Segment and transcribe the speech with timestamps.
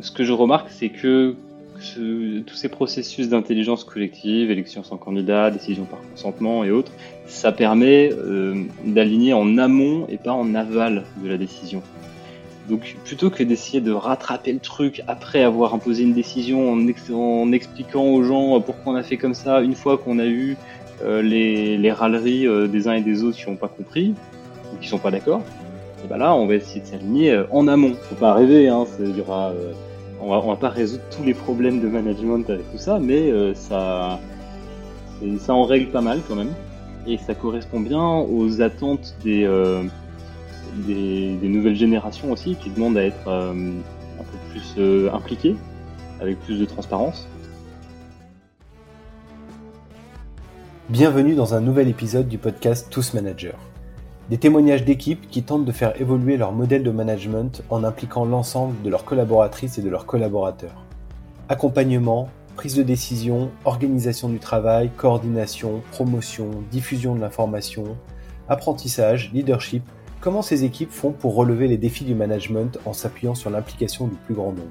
[0.00, 1.36] ce que je remarque, c'est que
[2.46, 6.92] tous ces processus d'intelligence collective, élection sans candidat, décision par consentement et autres,
[7.26, 11.82] ça permet euh, d'aligner en amont et pas en aval de la décision.
[12.68, 18.04] Donc plutôt que d'essayer de rattraper le truc après avoir imposé une décision en, expliquant
[18.04, 20.56] aux gens pourquoi on a fait comme ça, une fois qu'on a eu
[21.02, 24.14] euh, les, râleries euh, des uns et des autres qui n'ont pas compris
[24.74, 25.42] ou qui sont pas d'accord,
[26.04, 27.94] et ben là on va essayer de s'aligner en amont.
[28.02, 29.52] Faut pas rêver, hein, il y aura
[30.20, 34.18] on va, pas résoudre tous les problèmes de management avec tout ça, mais euh, ça,
[35.38, 36.54] ça en règle pas mal quand même.
[37.06, 39.82] Et ça correspond bien aux attentes des, euh,
[41.42, 43.52] nouvelles générations aussi, qui demandent à être euh,
[44.20, 45.56] un peu plus impliquées,
[46.20, 47.28] avec plus de transparence.
[50.88, 53.67] Bienvenue dans un nouvel épisode du podcast Tous Managers.
[54.30, 58.74] Des témoignages d'équipes qui tentent de faire évoluer leur modèle de management en impliquant l'ensemble
[58.82, 60.84] de leurs collaboratrices et de leurs collaborateurs.
[61.48, 67.96] Accompagnement, prise de décision, organisation du travail, coordination, promotion, diffusion de l'information,
[68.50, 69.82] apprentissage, leadership,
[70.20, 74.16] comment ces équipes font pour relever les défis du management en s'appuyant sur l'implication du
[74.26, 74.68] plus grand nombre.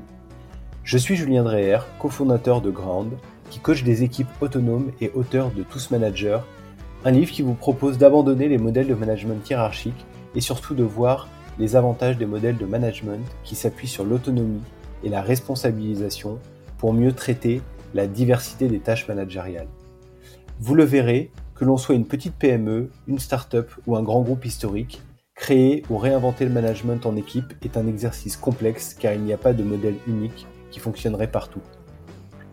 [0.83, 3.13] Je suis Julien Dreher, cofondateur de Ground,
[3.49, 6.41] qui coach des équipes autonomes et auteur de Tous Managers
[7.05, 11.27] un livre qui vous propose d'abandonner les modèles de management hiérarchique et surtout de voir
[11.59, 14.61] les avantages des modèles de management qui s'appuient sur l'autonomie
[15.03, 16.39] et la responsabilisation
[16.77, 17.61] pour mieux traiter
[17.93, 19.67] la diversité des tâches managériales.
[20.59, 24.45] Vous le verrez, que l'on soit une petite PME, une start-up ou un grand groupe
[24.45, 25.01] historique,
[25.33, 29.37] créer ou réinventer le management en équipe est un exercice complexe car il n'y a
[29.37, 31.61] pas de modèle unique qui fonctionnerait partout.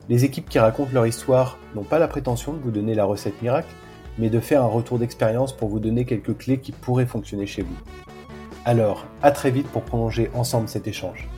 [0.09, 3.41] Les équipes qui racontent leur histoire n'ont pas la prétention de vous donner la recette
[3.43, 3.69] miracle,
[4.19, 7.63] mais de faire un retour d'expérience pour vous donner quelques clés qui pourraient fonctionner chez
[7.63, 7.77] vous.
[8.65, 11.29] Alors, à très vite pour prolonger ensemble cet échange.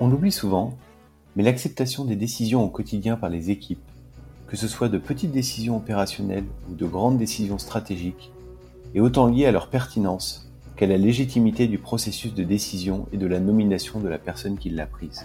[0.00, 0.76] On l'oublie souvent,
[1.36, 3.78] mais l'acceptation des décisions au quotidien par les équipes,
[4.48, 8.32] que ce soit de petites décisions opérationnelles ou de grandes décisions stratégiques,
[8.94, 13.26] est autant liée à leur pertinence qu'à la légitimité du processus de décision et de
[13.26, 15.24] la nomination de la personne qui l'a prise.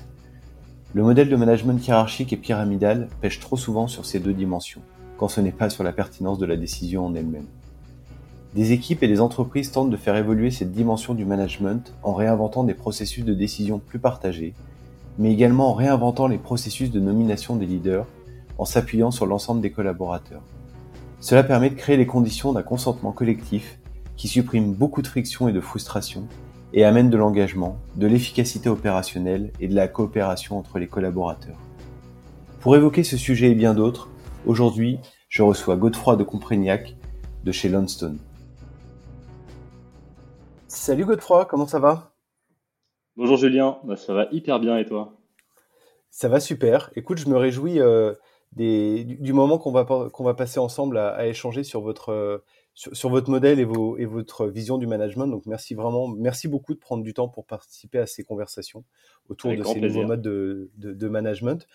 [0.93, 4.81] Le modèle de management hiérarchique et pyramidal pêche trop souvent sur ces deux dimensions,
[5.17, 7.45] quand ce n'est pas sur la pertinence de la décision en elle-même.
[8.55, 12.63] Des équipes et des entreprises tentent de faire évoluer cette dimension du management en réinventant
[12.63, 14.53] des processus de décision plus partagés,
[15.19, 18.07] mais également en réinventant les processus de nomination des leaders
[18.57, 20.41] en s'appuyant sur l'ensemble des collaborateurs.
[21.19, 23.77] Cela permet de créer les conditions d'un consentement collectif
[24.15, 26.27] qui supprime beaucoup de friction et de frustration
[26.73, 31.57] et amène de l'engagement, de l'efficacité opérationnelle et de la coopération entre les collaborateurs.
[32.59, 34.09] Pour évoquer ce sujet et bien d'autres,
[34.45, 36.95] aujourd'hui, je reçois Godefroy de Comprignac
[37.43, 38.19] de chez Lundstone.
[40.67, 42.13] Salut Godefroy, comment ça va?
[43.15, 45.13] Bonjour Julien, bah, ça va hyper bien et toi?
[46.09, 46.91] Ça va super.
[46.95, 48.13] Écoute, je me réjouis euh,
[48.55, 52.43] du, moment qu'on va, qu'on va passer ensemble à, échanger sur votre, euh,
[52.77, 55.27] sur, votre modèle et, vos, et votre vision du management.
[55.27, 58.83] Donc merci vraiment, merci beaucoup de prendre du temps pour participer à ces conversations
[59.29, 61.67] autour de ces nouveaux modes de, de, management.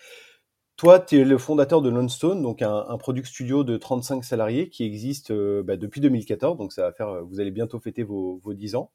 [0.77, 2.07] Toi, tu es le fondateur de Lone
[2.41, 6.71] donc un, un product studio de 35 salariés qui existe euh, bah, depuis 2014, donc
[6.71, 8.89] ça va faire, vous allez bientôt fêter vos, vos 10 ans.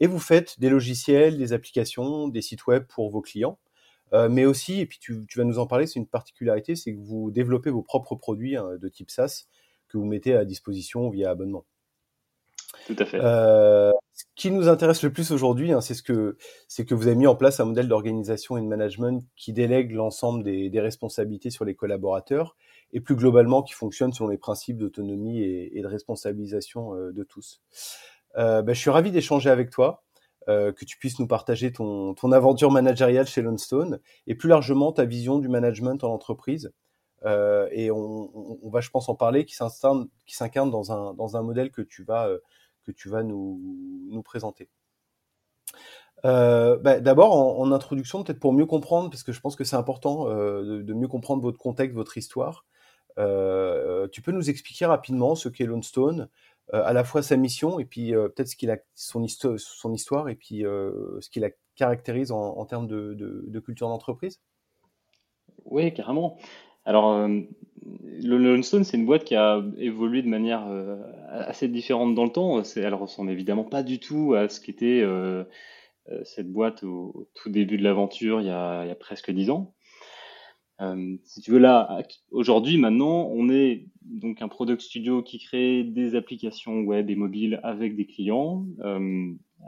[0.00, 3.58] Et vous faites des logiciels, des applications, des sites web pour vos clients.
[4.12, 6.92] Euh, mais aussi, et puis tu, tu, vas nous en parler, c'est une particularité, c'est
[6.92, 9.46] que vous développez vos propres produits hein, de type SaaS
[9.92, 11.66] que vous mettez à disposition via abonnement.
[12.86, 13.20] Tout à fait.
[13.22, 16.36] Euh, ce qui nous intéresse le plus aujourd'hui, hein, c'est ce que
[16.68, 19.92] c'est que vous avez mis en place un modèle d'organisation et de management qui délègue
[19.92, 22.56] l'ensemble des, des, responsabilités sur les collaborateurs
[22.92, 27.22] et plus globalement qui fonctionne selon les principes d'autonomie et, et, de responsabilisation euh, de
[27.22, 27.60] tous.
[28.36, 30.02] Euh, ben, je suis ravi d'échanger avec toi,
[30.48, 35.04] que tu puisses nous partager ton, ton aventure managériale chez Lone et plus largement ta
[35.04, 36.72] vision du management en entreprise
[37.24, 41.70] euh, et on, va, je pense, en parler, qui s'incarne dans un, dans un modèle
[41.70, 42.38] que tu vas, euh,
[42.84, 43.60] que tu vas nous,
[44.10, 44.68] nous présenter.
[46.24, 49.76] Euh, bah, D'abord, en, introduction, peut-être pour mieux comprendre, parce que je pense que c'est
[49.76, 52.64] important de, mieux comprendre votre contexte, votre histoire.
[53.16, 56.28] Tu peux nous expliquer rapidement ce qu'est Lone Stone,
[56.72, 58.48] à la fois sa mission et puis peut-être
[58.94, 59.22] son,
[59.92, 64.40] histoire, et puis ce qui la caractérise en, termes de, de culture d'entreprise?
[65.64, 66.38] Oui, carrément.
[66.84, 67.40] Alors, euh,
[68.22, 70.96] le Lone c'est une boîte qui a évolué de manière euh,
[71.30, 72.62] assez différente dans le temps.
[72.76, 75.44] Elle ressemble évidemment pas du tout à ce qu'était euh,
[76.24, 79.74] cette boîte au, tout début de l'aventure, il, y a presque dix ans.
[81.24, 82.02] si tu veux, là,
[82.32, 87.60] aujourd'hui, maintenant, on est donc un product studio qui crée des applications web et mobiles
[87.62, 88.66] avec des clients.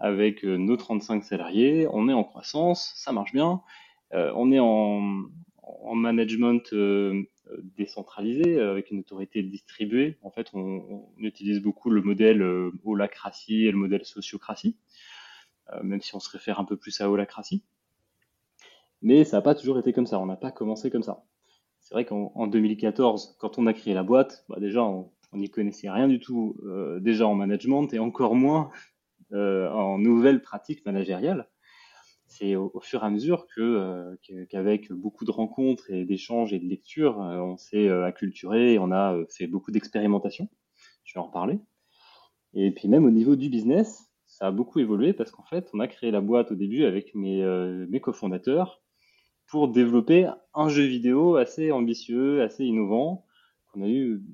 [0.01, 3.61] avec nos 35 salariés, on est en croissance, ça marche bien,
[4.13, 5.27] on est en,
[5.85, 6.75] en management
[7.77, 10.19] décentralisé avec une autorité distribuée.
[10.23, 12.45] En fait, on, utilise beaucoup le modèle
[12.85, 14.77] holacratie et le modèle sociocratie,
[15.83, 17.63] même si on se réfère un peu plus à holacratie.
[19.03, 21.25] Mais ça n'a pas toujours été comme ça, on n'a pas commencé comme ça.
[21.81, 25.91] C'est vrai qu'en 2014, quand on a créé la boîte, bah déjà, on n'y connaissait
[25.91, 28.71] rien du tout euh, déjà en management et encore moins
[29.33, 31.47] euh, en nouvelles pratiques managériales.
[32.37, 34.17] C'est au, fur et à mesure que euh,
[34.51, 39.17] qu'avec beaucoup de rencontres et d'échanges et de lectures, on s'est acculturé et on a
[39.29, 40.49] fait beaucoup d'expérimentation.
[41.05, 41.61] Je vais en reparler.
[42.53, 45.79] Et puis même au niveau du business, ça a beaucoup évolué parce qu'en fait, on
[45.79, 47.45] a créé la boîte au début avec mes,
[47.89, 48.83] mes cofondateurs
[49.47, 53.25] pour développer un jeu vidéo assez ambitieux, assez innovant,
[53.73, 54.25] qu'on a eu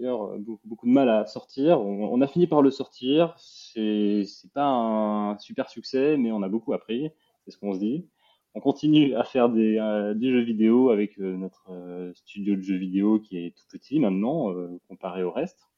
[0.00, 1.80] d'ailleurs beaucoup, de mal à sortir.
[1.80, 3.34] On, a fini par le sortir.
[3.38, 4.24] C'est,
[4.54, 7.10] pas un super succès, mais on a beaucoup appris.
[7.44, 8.08] C'est ce qu'on se dit.
[8.54, 12.78] On continue à faire des, euh, jeux vidéo avec euh, notre euh, studio de jeux
[12.78, 14.52] vidéo qui est tout petit maintenant
[14.88, 15.68] comparé au reste.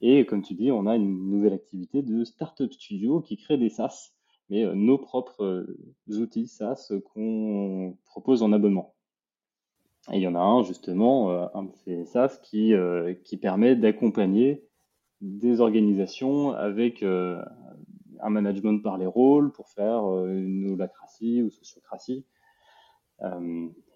[0.00, 3.70] Et comme tu dis, on a une nouvelle activité de startup studio qui crée des
[3.70, 4.14] SaaS
[4.48, 5.78] mais euh, nos propres euh,
[6.08, 8.93] outils SaaS qu'on propose en abonnement.
[10.12, 12.74] Et il y en a un justement, euh, un de ces SaaS qui,
[13.24, 14.64] qui permet d'accompagner
[15.20, 22.26] des organisations avec un management par les rôles pour faire une holacratie ou sociocratie.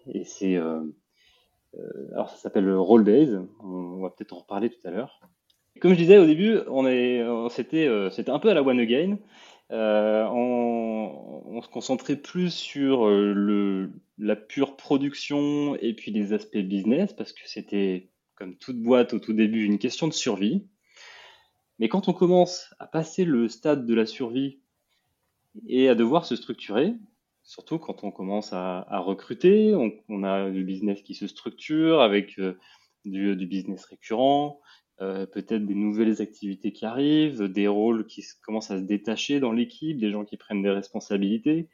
[0.07, 0.55] et c'est
[2.13, 3.37] alors ça s'appelle Role Days.
[3.59, 5.21] On va peut-être en reparler tout à l'heure.
[5.79, 9.17] Comme je disais au début, on c'était, c'était un peu à la one again.
[9.71, 17.11] Euh, on, se concentrait plus sur euh, la pure production et puis les aspects business
[17.11, 20.65] parce que c'était, comme toute boîte au tout début, une question de survie.
[21.79, 24.59] Mais quand on commence à passer le stade de la survie
[25.67, 26.93] et à devoir se structurer,
[27.43, 32.57] surtout quand on commence à, recruter, on, a du business qui se structure avec euh,
[33.05, 34.61] du, business récurrent,
[35.01, 39.51] euh, peut-être des nouvelles activités qui arrivent, des rôles qui commencent à se détacher dans
[39.51, 41.69] l'équipe, des gens qui prennent des responsabilités.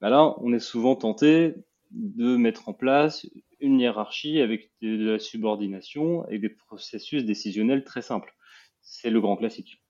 [0.00, 1.54] Là, on est souvent tenté
[1.90, 3.26] de mettre en place
[3.60, 8.34] une hiérarchie avec de la subordination et des processus décisionnels très simples.
[8.80, 9.82] C'est le grand classique.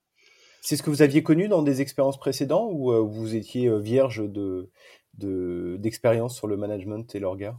[0.60, 3.78] C'est ce que vous aviez connu dans des expériences précédentes ou euh, vous étiez euh,
[3.78, 4.70] vierge de,
[5.14, 7.58] d'expérience sur le management et l'orga?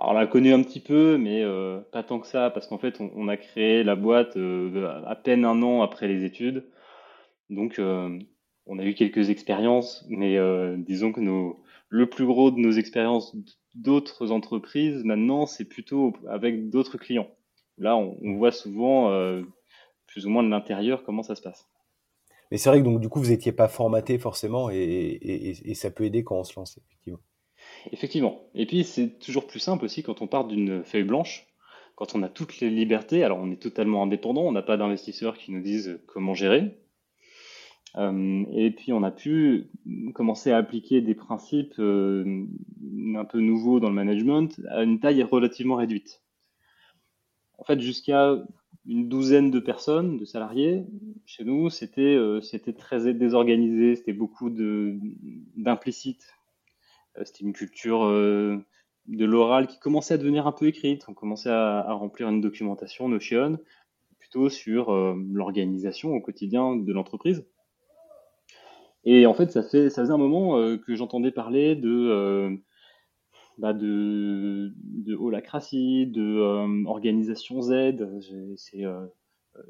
[0.00, 2.78] Alors, on l'a connu un petit peu, mais euh, pas tant que ça, parce qu'en
[2.78, 6.64] fait, on, a créé la boîte euh, à peine un an après les études.
[7.50, 8.18] Donc, euh,
[8.64, 10.38] on a eu quelques expériences, mais
[10.78, 11.20] disons que
[11.88, 13.36] le plus gros de nos expériences
[13.74, 17.28] d'autres entreprises, maintenant, c'est plutôt avec d'autres clients.
[17.76, 19.10] Là, on, voit souvent,
[20.06, 21.68] plus ou moins de l'intérieur, comment ça se passe.
[22.50, 26.04] Mais c'est vrai que donc, du coup, vous n'étiez pas formaté forcément, et ça peut
[26.04, 27.20] aider quand on se lance, effectivement.
[27.92, 28.42] Effectivement.
[28.54, 31.46] Et puis, c'est toujours plus simple aussi quand on part d'une feuille blanche,
[31.96, 33.24] quand on a toutes les libertés.
[33.24, 36.76] Alors, on est totalement indépendant, on n'a pas d'investisseurs qui nous disent comment gérer.
[37.96, 39.70] Euh, et puis, on a pu
[40.14, 42.46] commencer à appliquer des principes euh,
[43.16, 46.22] un peu nouveaux dans le management à une taille relativement réduite.
[47.58, 48.36] En fait, jusqu'à
[48.86, 50.84] une douzaine de personnes, de salariés,
[51.26, 52.40] chez nous, c'était euh,
[52.78, 56.39] très désorganisé, c'était beaucoup d'implicite euh,
[57.24, 58.58] c'était une culture euh,
[59.06, 61.04] de l'oral qui commençait à devenir un peu écrite.
[61.08, 63.58] On commençait à, remplir une documentation Notion
[64.18, 67.46] plutôt sur euh, l'organisation au quotidien de l'entreprise.
[69.04, 72.60] Et en fait, ça, fait, ça faisait un moment que j'entendais parler de,
[73.56, 77.96] bah de, de de organisation Z.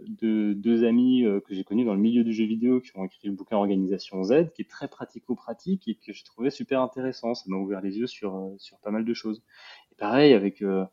[0.06, 3.04] de deux amis euh, que j'ai connus dans le milieu du jeu vidéo qui ont
[3.04, 7.34] écrit le bouquin Organisation Z, qui est très pratico-pratique et que je trouvais super intéressant.
[7.34, 9.42] Ça m'a ouvert les yeux sur, euh, sur pas mal de choses.
[9.92, 10.84] Et pareil, avec euh,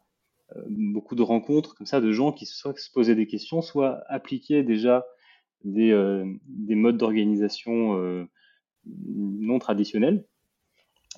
[0.70, 4.64] beaucoup de rencontres comme ça de gens qui soit se posaient des questions, soit appliquaient
[4.64, 5.06] déjà
[5.66, 5.92] des,
[6.46, 8.28] des modes d'organisation
[8.86, 10.24] non traditionnels.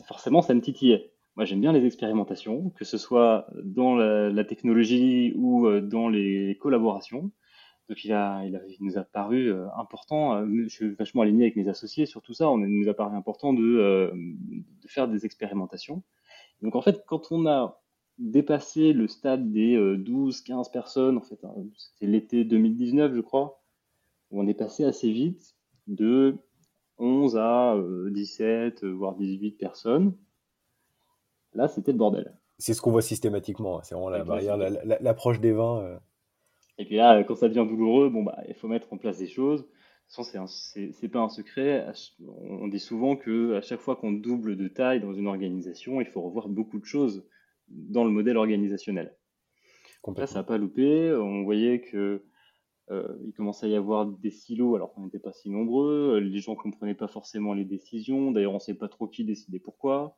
[0.08, 1.12] Forcément, ça me titillait.
[1.36, 7.32] Moi, j'aime bien les expérimentations, que ce soit dans la technologie ou dans les collaborations.
[7.89, 11.55] Donc il, a, il, nous a paru euh, important, euh, je suis vachement aligné avec
[11.55, 15.08] mes associés sur tout ça, on, il nous a paru important de, euh, de, faire
[15.08, 16.03] des expérimentations.
[16.62, 17.81] Donc en fait, quand on a
[18.19, 23.60] dépassé le stade des 12-15 personnes, en fait, hein, c'était l'été 2019 je crois,
[24.29, 25.55] où on est passé assez vite
[25.88, 26.38] de
[27.00, 27.75] 11 à
[28.12, 30.13] 17, voire 18 personnes.
[31.55, 32.38] Là, c'était le bordel.
[32.60, 33.81] C'est ce qu'on voit systématiquement, hein.
[33.84, 36.00] c'est vraiment la barrière, l'approche des vins.
[36.80, 39.28] Et puis là, quand ça devient douloureux, bon, bah, il faut mettre en place des
[39.28, 39.68] choses.
[40.08, 41.86] c'est pas un secret.
[42.28, 46.08] On dit souvent que à chaque fois qu'on double de taille dans une organisation, il
[46.08, 47.28] faut revoir beaucoup de choses
[47.68, 49.14] dans le modèle organisationnel.
[50.16, 51.12] Là, ça n'a pas loupé.
[51.14, 52.24] On voyait que
[52.92, 56.20] euh, il commençait à y avoir des silos alors qu'on n'était pas si nombreux.
[56.20, 58.32] Les gens comprenaient pas forcément les décisions.
[58.32, 60.16] D'ailleurs, on ne sait pas trop qui décidait pourquoi.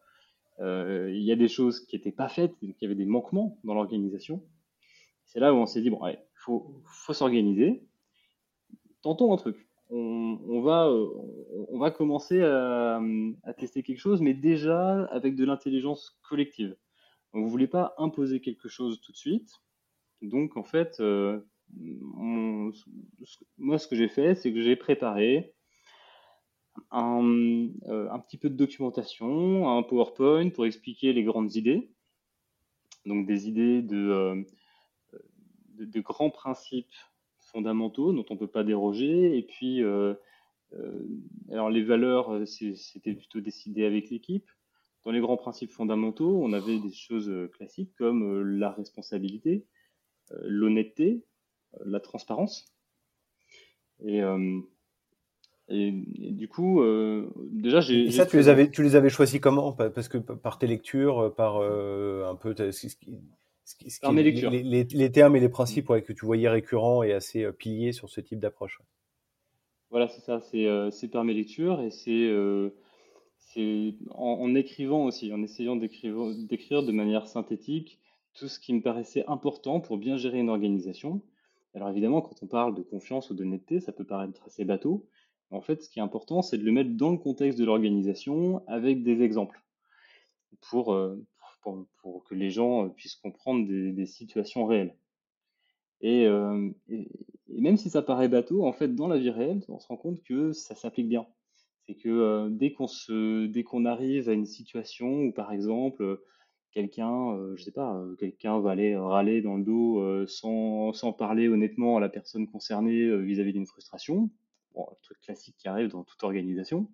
[0.59, 3.05] Euh, il y a des choses qui n'étaient pas faites, donc il y avait des
[3.05, 4.43] manquements dans l'organisation.
[5.25, 7.83] C'est là où on s'est dit bon, il faut, faut s'organiser.
[9.01, 11.07] Tentons un truc on, va, euh,
[11.69, 13.01] on va commencer à,
[13.57, 16.75] tester quelque chose, mais déjà avec de l'intelligence collective.
[17.33, 19.61] Donc, vous voulez pas imposer quelque chose tout de suite.
[20.21, 21.39] Donc, en fait, euh,
[21.73, 25.53] moi, ce que j'ai fait, c'est que j'ai préparé
[26.93, 31.91] euh, un, petit peu de documentation, un PowerPoint pour expliquer les grandes idées.
[33.05, 34.45] Donc, des idées de,
[35.85, 36.93] de grands principes
[37.51, 39.37] fondamentaux dont on ne peut pas déroger.
[39.37, 40.13] Et puis, euh,
[40.73, 41.07] euh,
[41.51, 44.49] alors les valeurs, euh, c'était plutôt décidé avec l'équipe.
[45.03, 49.65] Dans les grands principes fondamentaux, on avait des choses classiques comme la responsabilité,
[50.43, 51.23] l'honnêteté,
[51.83, 52.71] la transparence.
[54.05, 54.21] Et,
[55.69, 56.83] et, du coup,
[57.49, 58.05] déjà, j'ai.
[58.05, 59.73] Et ça, tu les, avais, tu les avais choisis comment?
[59.73, 62.53] Parce que par tes lectures, par un peu
[63.79, 68.21] les, termes et les principes que tu voyais récurrents et assez euh, piliers sur ce
[68.21, 68.79] type d'approche.
[69.89, 72.69] Voilà, c'est ça, c'est euh, par mes lectures et c'est euh,
[74.11, 77.99] en, écrivant aussi, en essayant d'écrire de manière synthétique
[78.33, 81.21] tout ce qui me paraissait important pour bien gérer une organisation.
[81.73, 85.05] Alors évidemment, quand on parle de confiance ou d'honnêteté, ça peut paraître assez bateau.
[85.49, 88.63] En fait, ce qui est important, c'est de le mettre dans le contexte de l'organisation
[88.67, 89.61] avec des exemples
[90.61, 90.97] pour,
[91.61, 94.95] pour, que les gens euh, puissent comprendre des, situations réelles.
[96.03, 97.07] Euh, et,
[97.47, 100.23] même si ça paraît bateau, en fait, dans la vie réelle, on se rend compte
[100.23, 101.27] que ça s'applique bien.
[101.85, 106.21] C'est que euh, dès qu'on se, dès qu'on arrive à une situation où, par exemple,
[106.71, 111.97] quelqu'un, je sais pas, quelqu'un va aller râler dans le dos sans, sans, parler honnêtement
[111.97, 114.29] à la personne concernée vis-à-vis d'une frustration,
[114.73, 116.87] bon, un truc classique qui arrive dans toute organisation.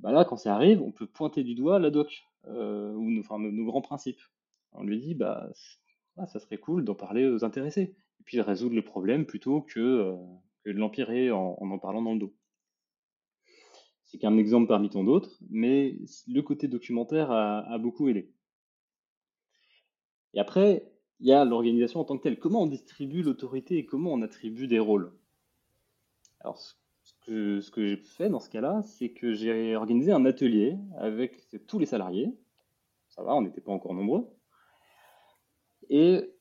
[0.00, 2.26] Ben là, quand ça arrive, on peut pointer du doigt la doc.
[2.48, 4.20] Euh, ou nos, enfin, nos, grands principes.
[4.72, 5.50] On lui dit, bah,
[6.16, 9.62] ah, ça serait cool d'en parler aux intéressés, et puis de résoudre le problème plutôt
[9.62, 10.16] que, euh,
[10.66, 12.34] de l'empirer en, en, parlant dans le dos.
[14.04, 15.98] C'est qu'un exemple parmi tant d'autres, mais
[16.28, 18.32] le côté documentaire a, beaucoup aidé.
[20.34, 20.88] Et après,
[21.18, 22.38] il y a l'organisation en tant que telle.
[22.38, 25.12] Comment on distribue l'autorité et comment on attribue des rôles?
[26.40, 26.60] Alors,
[27.24, 31.86] que j'ai fait dans ce cas-là, c'est que j'ai organisé un atelier avec tous les
[31.86, 32.32] salariés.
[33.08, 34.26] Ça va, on n'était pas encore nombreux.
[35.88, 36.32] Et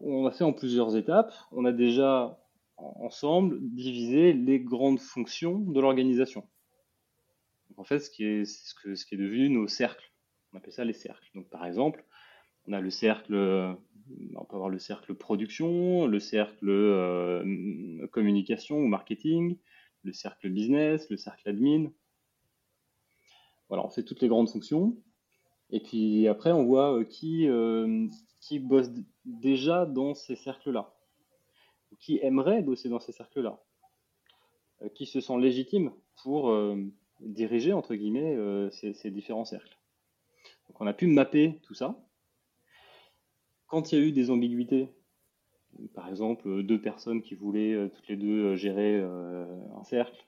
[0.00, 1.32] on a fait en plusieurs étapes.
[1.52, 2.38] On a déjà
[2.76, 6.46] ensemble divisé les grandes fonctions de l'organisation.
[7.76, 10.12] En fait, ce qui, est, ce, ce qui est devenu nos cercles.
[10.52, 11.28] On appelle ça les cercles.
[11.34, 12.04] Donc, par exemple,
[12.66, 13.76] on a le cercle,
[14.34, 19.58] on peut avoir le cercle production, le cercle euh, communication ou marketing,
[20.04, 21.90] le cercle business, le cercle admin.
[23.68, 24.96] Voilà, on fait toutes les grandes fonctions.
[25.70, 28.06] Et puis après, on voit euh, qui, euh,
[28.40, 28.90] qui bosse
[29.24, 30.94] déjà dans ces cercles-là,
[31.98, 33.62] qui aimerait bosser dans ces cercles-là,
[34.94, 36.54] qui se sent légitime pour
[37.20, 39.76] diriger, entre guillemets, ces, ces, différents cercles.
[40.68, 41.98] Donc on a pu mapper tout ça.
[43.68, 44.88] Quand il y a eu des ambiguïtés,
[45.94, 49.46] par exemple, deux personnes qui voulaient euh, toutes les deux euh, gérer euh,
[49.78, 50.26] un cercle,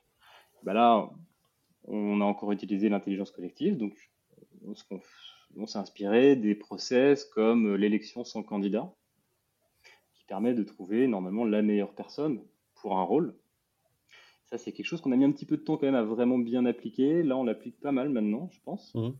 [0.63, 1.09] bah là,
[1.85, 3.77] on a encore utilisé l'intelligence collective.
[3.77, 3.93] Donc,
[5.55, 8.93] on, s'est inspiré des process comme l'élection sans candidat,
[10.13, 12.41] qui permet de trouver normalement la meilleure personne
[12.75, 13.35] pour un rôle.
[14.45, 16.03] Ça, c'est quelque chose qu'on a mis un petit peu de temps quand même à
[16.03, 17.23] vraiment bien appliquer.
[17.23, 18.93] Là, on l'applique pas mal maintenant, je pense.
[18.93, 19.11] Mmh.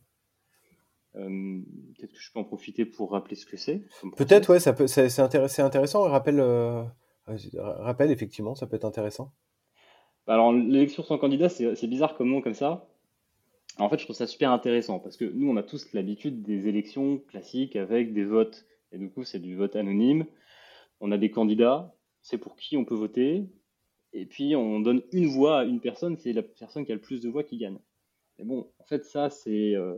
[1.16, 1.60] Euh,
[1.96, 3.82] peut-être que je peux en profiter pour rappeler ce que c'est.
[4.16, 5.64] Peut-être, ouais, ça peut, c'est, intéressant.
[5.64, 6.02] intéressant.
[6.04, 6.82] Rappelle, euh,
[7.26, 9.32] rappelle, effectivement, ça peut être intéressant.
[10.26, 12.88] Bah, alors, l'élection sans candidat, c'est, bizarre comme nom, comme ça.
[13.78, 16.68] en fait, je trouve ça super intéressant parce que nous, on a tous l'habitude des
[16.68, 18.64] élections classiques avec des votes.
[18.92, 20.26] Et du coup, c'est du vote anonyme.
[21.00, 23.46] On a des candidats, c'est pour qui on peut voter.
[24.12, 27.00] Et puis, on donne une voix à une personne, c'est la personne qui a le
[27.00, 27.78] plus de voix qui gagne.
[28.38, 29.74] Mais bon, en fait, ça, c'est.
[29.74, 29.96] Euh,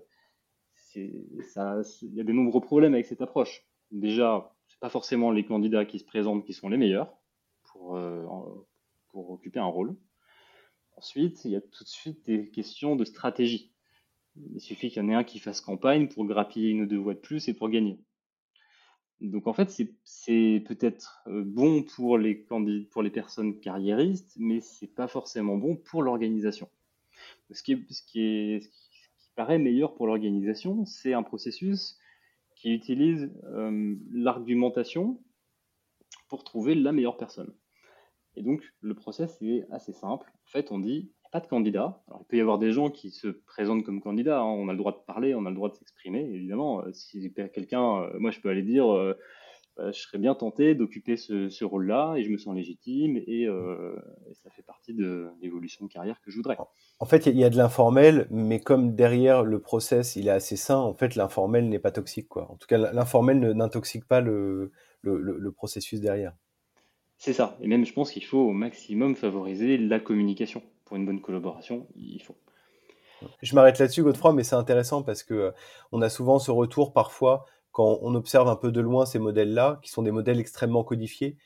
[0.97, 3.65] il y a de nombreux problèmes avec cette approche.
[3.91, 7.17] Déjà, c'est pas forcément les candidats qui se présentent qui sont les meilleurs
[7.65, 8.25] pour, euh,
[9.09, 9.97] pour occuper un rôle.
[10.97, 13.73] Ensuite, il y a tout de suite des questions de stratégie.
[14.37, 16.99] Il suffit qu'il y en ait un qui fasse campagne pour grappiller une ou deux
[16.99, 17.99] voix de plus et pour gagner.
[19.21, 19.71] Donc en fait,
[20.05, 22.35] c'est peut-être bon pour les,
[23.13, 26.69] personnes carriéristes, mais c'est pas forcément bon pour l'organisation.
[27.51, 27.75] Ce qui
[29.35, 31.99] paraît meilleur pour l'organisation, c'est un processus
[32.57, 33.33] qui utilise
[34.13, 35.21] l'argumentation
[36.29, 37.55] pour trouver la meilleure personne.
[38.37, 40.31] Et donc, le process est assez simple.
[40.47, 42.01] En fait, on dit, pas de candidat.
[42.07, 44.41] Alors, il peut y avoir des gens qui se présentent comme candidats.
[44.41, 44.45] Hein.
[44.45, 46.21] On a le droit de parler, on a le droit de s'exprimer.
[46.21, 49.19] Évidemment, euh, si quelqu'un, euh, moi, je peux aller dire, euh,
[49.77, 53.47] bah, je serais bien tenté d'occuper ce, rôle-là et je me sens légitime et,
[54.43, 56.57] ça fait partie de l'évolution de carrière que je voudrais.
[57.01, 60.57] En fait, il y a de l'informel, mais comme derrière le process, il est assez
[60.57, 62.29] sain, en fait, l'informel n'est pas toxique.
[62.29, 62.51] Quoi.
[62.51, 66.35] En tout cas, l'informel n'intoxique pas le, le processus derrière.
[67.19, 67.57] C'est ça.
[67.61, 70.63] Et même, je pense qu'il faut au maximum favoriser la communication.
[70.85, 72.37] Pour une bonne collaboration, il faut.
[73.41, 75.51] Je m'arrête là-dessus, Godefroy, mais c'est intéressant parce que euh,
[75.93, 79.81] on a souvent ce retour parfois quand on observe un peu de loin ces modèles-là,
[79.83, 81.37] qui sont des modèles extrêmement codifiés.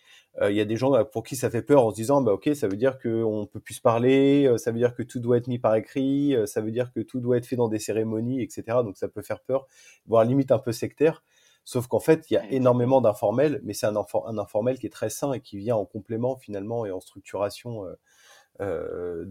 [0.40, 2.23] Euh, il y a des gens euh, pour qui ça fait peur en se disant,
[2.23, 5.18] bah ok, ça veut dire qu'on peut plus se parler, ça veut dire que tout
[5.18, 7.80] doit être mis par écrit, ça veut dire que tout doit être fait dans des
[7.80, 8.62] cérémonies, etc.
[8.85, 9.66] Donc ça peut faire peur,
[10.06, 11.25] voire limite un peu sectaire.
[11.68, 14.90] Sauf qu'en fait, il y a énormément d'informels, mais c'est un, un, informel qui est
[14.90, 17.94] très sain et qui vient en complément finalement et en structuration euh,
[18.62, 19.26] euh,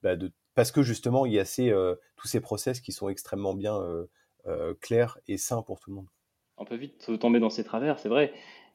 [0.00, 3.08] bah de, parce que justement, il y a ces, euh, tous ces process qui sont
[3.08, 3.82] extrêmement bien
[4.80, 6.08] clairs et sains pour tout le monde.
[6.60, 8.32] On peut vite tomber dans ces travers, c'est vrai.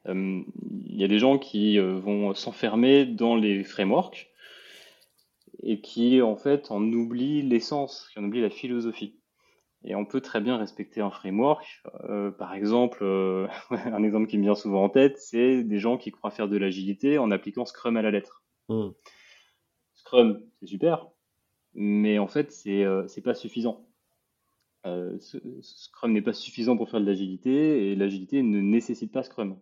[0.08, 0.46] Il
[0.90, 4.30] y a des gens qui vont s'enfermer dans les frameworks
[5.64, 9.16] et qui en fait en oublient l'essence, qui en oublient la philosophie.
[9.84, 11.84] Et on peut très bien respecter un framework.
[12.10, 15.98] Euh, par exemple, euh, un exemple qui me vient souvent en tête, c'est des gens
[15.98, 18.44] qui croient faire de l'agilité en appliquant Scrum à la lettre.
[18.68, 18.90] Hmm.
[19.94, 21.08] Scrum, c'est super,
[21.76, 22.84] mais en fait, c'est
[24.86, 25.18] euh.
[25.62, 29.58] Scrum n'est pas suffisant pour faire de l'agilité et l'agilité ne nécessite pas Scrum.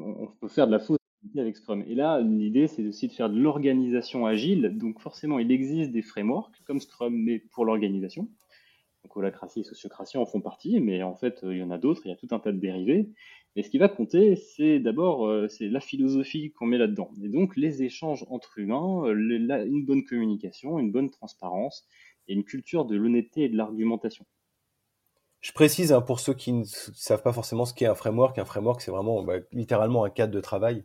[0.00, 0.98] On peut faire de la fausse
[1.36, 1.84] avec Scrum.
[1.86, 4.76] Et là, l'idée, c'est aussi de faire de l'organisation agile.
[4.76, 8.28] Donc, forcément, il existe des frameworks comme Scrum, mais pour l'organisation.
[9.04, 12.02] Donc, holacratie et sociocratie en font partie, mais en fait, il y en a d'autres,
[12.04, 13.08] il y a tout un tas de dérivés.
[13.56, 17.10] Et ce qui va compter, c'est d'abord euh, c'est la philosophie qu'on met là-dedans.
[17.22, 21.86] Et donc, les échanges entre humains, euh, une bonne communication, une bonne transparence
[22.32, 24.24] une culture de l'honnêteté et de l'argumentation.
[25.40, 28.38] Je précise hein, pour ceux qui ne savent pas forcément ce qu'est un framework.
[28.38, 30.84] Un framework, c'est vraiment bah, littéralement un cadre de travail.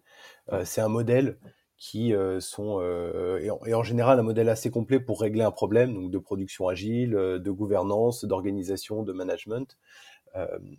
[0.53, 1.37] Euh, c'est un modèle
[1.77, 5.93] qui euh, sont euh, et, en, général un modèle assez complet pour régler un problème,
[5.93, 9.77] donc de production agile, de gouvernance, d'organisation, de management.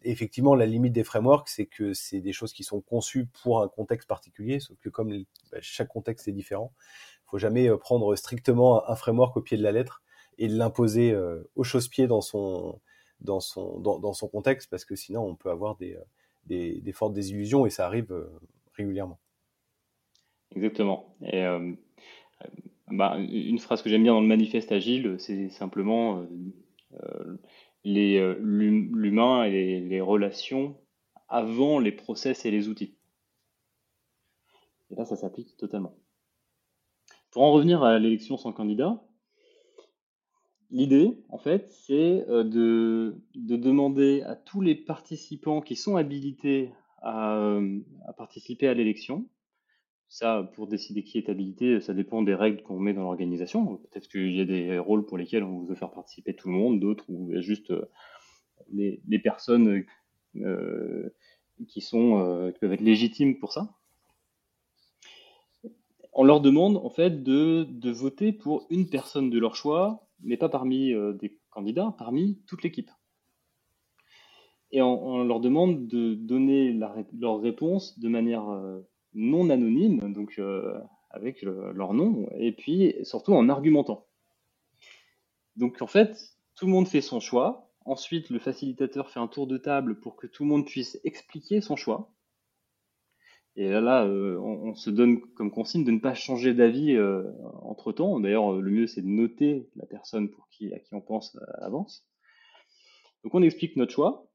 [0.03, 3.69] effectivement, la limite des frameworks, c'est que c'est des choses qui sont conçues pour un
[3.69, 5.11] contexte particulier, sauf que comme
[5.53, 6.73] bah, chaque contexte est différent,
[7.27, 10.03] il faut jamais prendre strictement un framework au pied de la lettre
[10.39, 11.17] et l'imposer
[11.55, 12.81] au chausse-pied dans son
[13.21, 15.97] dans son, dans, son contexte, parce que sinon on peut avoir des,
[16.45, 18.29] des, des fortes désillusions et ça arrive euh,
[18.75, 19.19] régulièrement.
[20.55, 21.17] Exactement.
[21.23, 21.73] Et euh,
[22.89, 26.27] bah, une phrase que j'aime bien dans le manifeste agile, c'est simplement
[26.95, 27.37] euh,
[27.85, 30.79] l'humain et les, relations
[31.29, 32.95] avant les process et les outils.
[34.91, 35.97] Et là, ça s'applique totalement.
[37.31, 39.03] Pour en revenir à l'élection sans candidat,
[40.71, 47.61] L'idée, en fait, c'est euh, de, demander à tous les participants qui sont habilités à,
[48.17, 49.29] participer à l'élection.
[50.09, 53.77] Ça, pour décider qui est habilité, ça dépend des règles qu'on met dans l'organisation.
[53.77, 56.81] Peut-être qu'il y a des rôles pour lesquels on veut faire participer tout le monde,
[56.81, 57.89] d'autres où il y juste euh,
[58.73, 59.85] les, personnes
[60.37, 61.15] euh,
[61.69, 63.73] qui, sont, qui peuvent être légitimes pour ça.
[66.13, 70.49] On leur demande en fait de voter pour une personne de leur choix mais pas
[70.49, 72.91] parmi euh, des candidats, parmi toute l'équipe.
[74.73, 78.81] Et on, leur demande de donner leur réponse de manière euh,
[79.15, 80.79] non anonyme, donc euh,
[81.11, 84.07] avec leur nom, et puis surtout en argumentant.
[85.55, 87.71] Donc en fait, tout le monde fait son choix.
[87.85, 91.61] Ensuite, le facilitateur fait un tour de table pour que tout le monde puisse expliquer
[91.61, 92.11] son choix.
[93.59, 97.25] Et là, euh, on, se donne comme consigne de ne pas changer d'avis euh,
[97.63, 98.21] entre temps.
[98.21, 101.63] D'ailleurs, le mieux, c'est de noter la personne pour qui, à qui on pense à
[101.63, 102.07] l'avance.
[103.25, 104.29] Donc, on explique notre choix.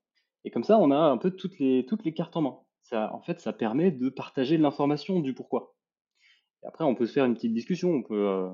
[0.43, 2.57] Et comme ça, on a un peu toutes les, cartes en main.
[2.81, 5.75] Ça, en fait, ça permet de partager l'information du pourquoi.
[6.63, 7.91] Et après, on peut se faire une petite discussion.
[7.91, 8.49] On peut, euh,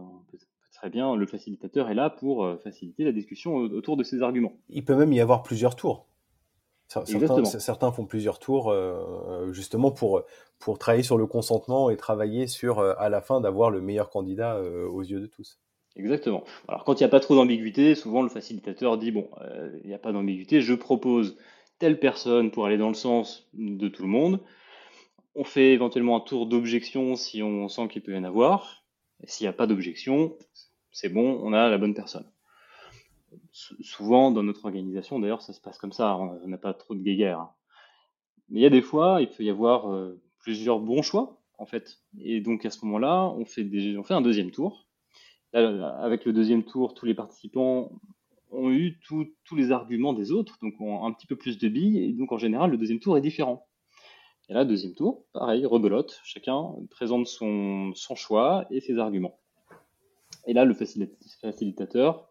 [0.73, 4.57] très bien, le facilitateur est là pour faciliter la discussion autour de ces arguments.
[4.67, 6.07] Il peut même y avoir plusieurs tours.
[6.87, 10.23] Certains, certains, font plusieurs tours euh, justement pour,
[10.57, 14.09] pour travailler sur le consentement et travailler sur, euh, à la fin, d'avoir le meilleur
[14.09, 15.59] candidat euh, aux yeux de tous.
[15.97, 16.45] Exactement.
[16.69, 19.29] Alors quand il n'y a pas trop d'ambiguïté, souvent le facilitateur dit, bon,
[19.83, 21.37] il n'y a pas d'ambiguïté, je propose
[21.79, 24.39] telle personne pour aller dans le sens de tout le monde.
[25.35, 28.85] On fait éventuellement un tour d'objection si on sent qu'il peut y en avoir.
[29.23, 30.37] Et s'il n'y a pas d'objection,
[30.91, 32.25] c'est bon, on a la bonne personne.
[33.51, 36.17] Souvent, dans notre organisation, d'ailleurs, ça se passe comme ça.
[36.17, 37.39] On n'a pas trop de guéguerre.
[37.39, 37.51] Hein.
[38.49, 41.65] Mais il y a des fois, il peut y avoir euh, plusieurs bons choix, en
[41.65, 41.99] fait.
[42.19, 43.67] Et donc, à ce moment-là, on fait,
[44.09, 44.87] un deuxième tour.
[45.53, 47.91] avec le deuxième tour, tous les participants
[48.51, 52.01] ont eu tous les arguments des autres, donc ont un petit peu plus de billes,
[52.01, 53.67] et donc en général, le deuxième tour est différent.
[54.47, 59.37] Et là, deuxième tour, pareil, rebelote, chacun présente son choix et ses arguments.
[60.45, 62.29] Et là, le facilitateur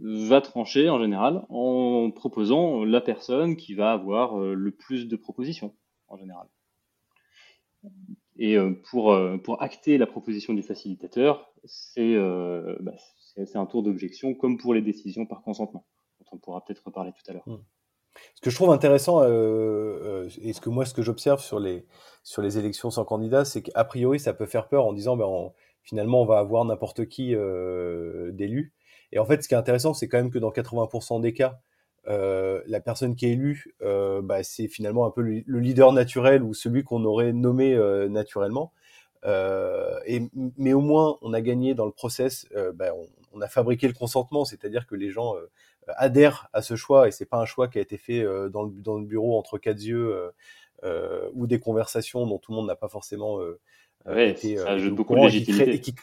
[0.00, 5.16] va trancher en général en proposant la personne qui va avoir euh, le plus de
[5.16, 5.74] propositions
[6.08, 6.46] en général.
[8.36, 12.16] Et euh, pour, euh, pour acter la proposition du facilitateur, c'est
[12.80, 12.94] bah,
[13.34, 15.86] c'est un tour d'objection, comme pour les décisions par consentement,
[16.18, 17.46] dont on pourra peut-être reparler tout à l'heure.
[17.46, 17.58] Hmm.
[18.34, 21.86] Ce que je trouve intéressant, et ce que moi, ce que j'observe sur les,
[22.24, 25.52] sur les élections sans candidat, c'est qu'a priori, ça peut faire peur en disant, ben,
[25.82, 27.28] finalement, on va avoir n'importe qui
[28.32, 28.74] d'élu.
[29.12, 31.58] Et en fait, ce qui est intéressant, c'est quand même que dans 80% des cas,
[32.06, 36.84] la personne qui est élue, bah, c'est finalement un peu le, leader naturel ou celui
[36.84, 37.76] qu'on aurait nommé
[38.08, 38.72] naturellement.
[39.24, 40.22] et,
[40.56, 43.94] mais au moins, on a gagné dans le process, ben, on, on a fabriqué le
[43.94, 45.50] consentement, c'est-à-dire que les gens euh,
[45.86, 48.64] adhèrent à ce choix et c'est pas un choix qui a été fait euh, dans,
[48.64, 50.32] le, dans le bureau entre quatre yeux
[50.84, 53.38] euh, ou des conversations dont tout le monde n'a pas forcément
[54.06, 55.94] été ça beaucoup de légitimité et qui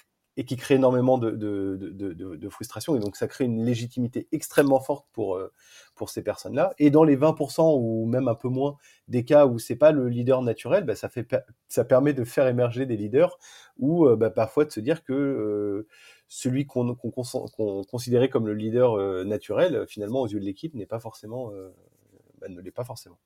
[0.43, 2.95] crée énormément de, de, de, de, frustration.
[2.95, 5.52] Et donc, ça crée une légitimité extrêmement forte pour, euh,
[5.95, 6.74] pour ces personnes-là.
[6.78, 10.10] Et dans les 20% ou même un peu moins des cas où c'est pas le
[10.10, 11.34] leader naturel, bah, ça, fait,
[11.69, 13.38] ça permet de faire émerger des leaders
[13.78, 15.88] ou euh, bah, parfois de se dire que euh,
[16.28, 21.52] celui qu'on considérait comme le leader naturel, finalement, aux yeux de l'équipe, n'est pas forcément,
[22.41, 23.19] bah, ne l'est pas forcément.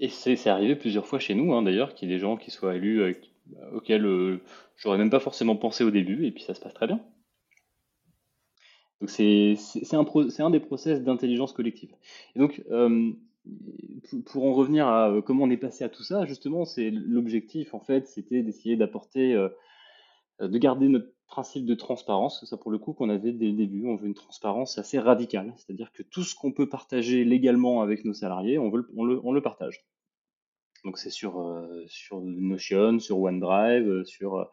[0.00, 2.50] Et c'est arrivé plusieurs fois chez nous, hein, d'ailleurs, qu'il y ait des gens qui
[2.50, 3.02] soient élus
[3.72, 4.40] auquel euh,
[4.76, 7.00] j'aurais même pas forcément pensé au début, et puis ça se passe très bien.
[9.00, 9.56] Donc c'est
[9.92, 11.94] un, des process d'intelligence collective.
[12.34, 13.12] Et donc, euh,
[14.26, 17.74] pour en revenir à euh, comment on est passé à tout ça, justement, c'est l'objectif,
[17.74, 19.34] en fait, c'était d'essayer d'apporter,
[20.40, 23.86] de garder notre principe de transparence, ça pour le coup qu'on avait dès le début,
[23.86, 28.04] on veut une transparence assez radicale, c'est-à-dire que tout ce qu'on peut partager légalement avec
[28.04, 29.84] nos salariés, on le partage.
[30.88, 34.44] Donc c'est sur, euh, sur Notion, sur OneDrive, euh, sur, euh,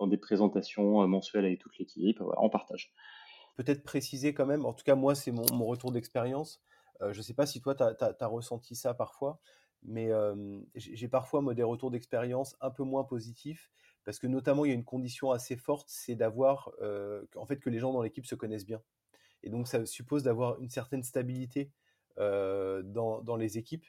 [0.00, 2.92] dans des présentations mensuelles avec toute l'équipe, on partage.
[3.54, 6.60] Peut-être préciser quand même, en tout cas moi c'est mon, retour d'expérience,
[7.00, 9.38] je ne sais pas si toi tu as, ressenti ça parfois,
[9.84, 10.10] mais
[10.74, 13.70] j'ai parfois moi, des retours d'expérience un peu moins positifs,
[14.04, 16.72] parce que notamment il y a une condition assez forte, c'est d'avoir,
[17.36, 18.82] en fait que les gens dans l'équipe se connaissent bien.
[19.44, 21.70] Et donc ça suppose d'avoir une certaine stabilité
[22.18, 23.86] dans les équipes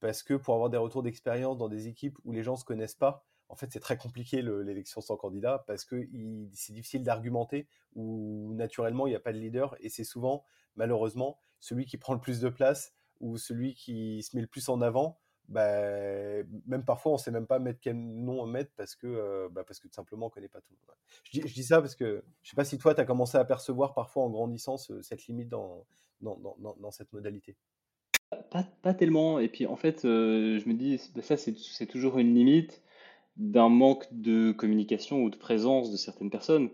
[0.00, 2.64] parce que pour avoir des retours d'expérience dans des équipes où les gens ne se
[2.64, 6.08] connaissent pas, en fait, c'est très compliqué l'élection sans candidat parce que
[6.52, 11.38] c'est difficile d'argumenter ou naturellement il n'y a pas de leader et c'est souvent, malheureusement,
[11.60, 14.80] celui qui prend le plus de place ou celui qui se met le plus en
[14.80, 15.18] avant.
[15.48, 19.48] Bah, même parfois, on ne sait même pas mettre quel nom mettre parce que, euh,
[19.48, 20.74] bah, parce que tout simplement, on ne connaît pas tout.
[21.22, 23.04] Je, dis, je, dis, ça parce que je ne sais pas si toi, tu as
[23.04, 25.86] commencé à percevoir parfois en grandissant cette limite dans,
[26.20, 27.56] dans, dans, dans cette modalité.
[28.82, 29.38] Pas, tellement.
[29.38, 32.82] Et puis en fait, euh, je me dis, bah, ça c'est toujours une limite
[33.36, 36.70] d'un manque de communication ou de présence de certaines personnes.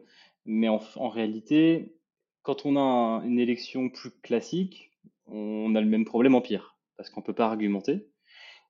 [0.47, 1.95] Mais en, réalité,
[2.43, 4.91] quand on a une élection plus classique,
[5.27, 8.09] on a le même problème en pire, parce qu'on ne peut pas argumenter.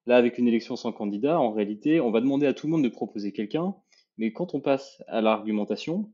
[0.06, 2.84] Là, avec une élection sans candidat, en réalité, on va demander à tout le monde
[2.84, 3.74] de proposer quelqu'un,
[4.18, 6.12] mais quand on passe à l'argumentation,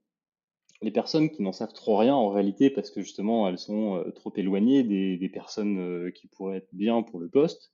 [0.83, 4.11] les personnes qui n'en savent trop rien en réalité parce que justement elles sont euh,
[4.11, 7.73] trop éloignées des, personnes euh, qui pourraient être bien pour le poste,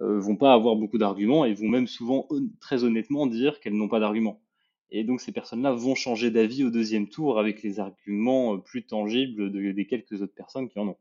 [0.00, 2.28] euh, vont pas avoir beaucoup d'arguments et vont même souvent
[2.60, 4.42] très honnêtement dire qu'elles n'ont pas d'arguments.
[4.90, 9.52] Et donc ces personnes-là vont changer d'avis au deuxième tour avec les arguments plus tangibles
[9.74, 10.96] des quelques autres personnes qui en ont.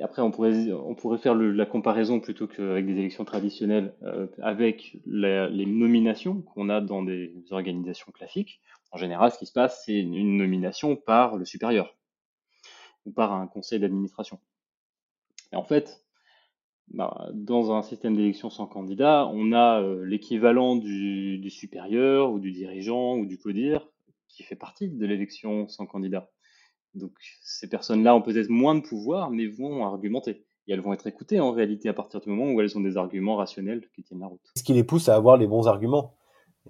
[0.00, 4.96] Après, on pourrait, on pourrait faire la comparaison plutôt qu'avec des élections traditionnelles, euh, avec
[5.06, 8.60] les nominations qu'on a dans des organisations classiques.
[8.90, 11.96] En général, ce qui se passe, c'est une nomination par le supérieur
[13.04, 14.38] ou par un conseil d'administration.
[15.52, 16.02] Et en fait,
[16.88, 22.38] bah, dans un système d'élection sans candidat, on a euh, l'équivalent du, du supérieur ou
[22.38, 23.88] du dirigeant ou du codir
[24.28, 26.30] qui fait partie de l'élection sans candidat.
[26.94, 30.44] Donc ces personnes-là ont peut-être moins de pouvoir, mais vont argumenter.
[30.68, 32.96] Et elles vont être écoutées en réalité à partir du moment où elles ont des
[32.96, 34.52] arguments rationnels qui tiennent la route.
[34.56, 36.14] Ce qui les pousse à avoir les bons arguments.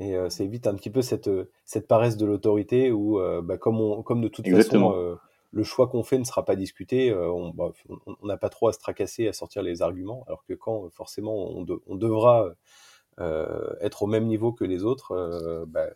[0.00, 3.42] Et euh, ça évite un petit peu cette, euh, cette paresse de l'autorité où, euh,
[3.42, 5.18] bah, comme, on, comme de toute façon,
[5.54, 7.10] le choix qu'on fait ne sera pas discuté.
[7.54, 7.72] Bah,
[8.06, 11.50] on n'a pas trop à se tracasser, à sortir les arguments, alors que quand forcément
[11.50, 12.48] on, on devra
[13.18, 15.88] être au même niveau que les autres, bah,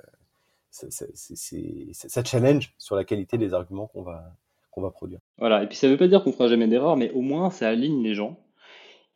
[0.90, 4.36] ça, challenge sur la qualité des arguments qu'on va,
[4.76, 5.20] va produire.
[5.38, 7.50] Voilà, et puis ça ne veut pas dire qu'on fera jamais d'erreur, mais au moins
[7.50, 8.38] ça aligne les gens.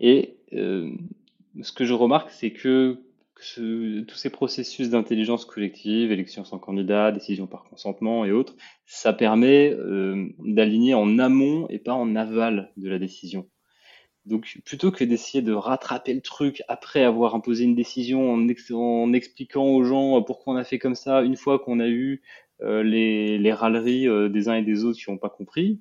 [0.00, 3.00] Et ce que je remarque, c'est que
[4.06, 8.54] tous ces processus d'intelligence collective, élection sans candidat, décision par consentement et autres,
[8.86, 13.48] ça permet euh, d'aligner en amont et pas en aval de la décision.
[14.26, 19.64] Donc plutôt que d'essayer de rattraper le truc après avoir imposé une décision en, expliquant
[19.64, 22.22] aux gens pourquoi on a fait comme ça, une fois qu'on a eu
[22.62, 25.80] euh, les, les, râleries euh, des uns et des autres qui n'ont pas compris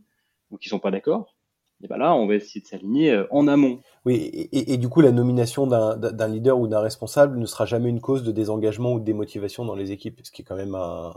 [0.52, 1.36] ou qui sont pas d'accord,
[1.82, 3.80] et ben là, on va essayer de s'aligner euh, en amont.
[4.06, 8.02] Oui, et, du coup, la nomination d'un leader ou d'un responsable ne sera jamais une
[8.02, 11.14] cause de désengagement ou de démotivation dans les équipes, ce qui est quand même un,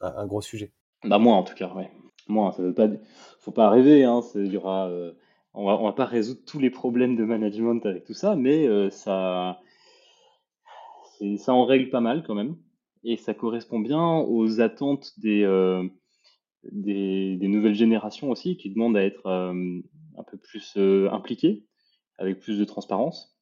[0.00, 0.72] un, gros sujet.
[1.04, 1.90] Bah moi, en tout cas, ouais.
[2.28, 2.88] Moi, ça veut pas,
[3.38, 4.04] faut pas rêver.
[4.04, 5.12] Hein, il y aura, euh,
[5.54, 8.90] on va, va pas résoudre tous les problèmes de management avec tout ça, mais euh,
[8.90, 9.60] ça,
[11.36, 12.56] ça en règle pas mal quand même,
[13.04, 15.44] et ça correspond bien aux attentes des
[16.70, 19.80] des, nouvelles générations aussi qui demandent à être euh,
[20.16, 21.66] un peu plus euh, impliquées,
[22.18, 23.36] avec plus de transparence.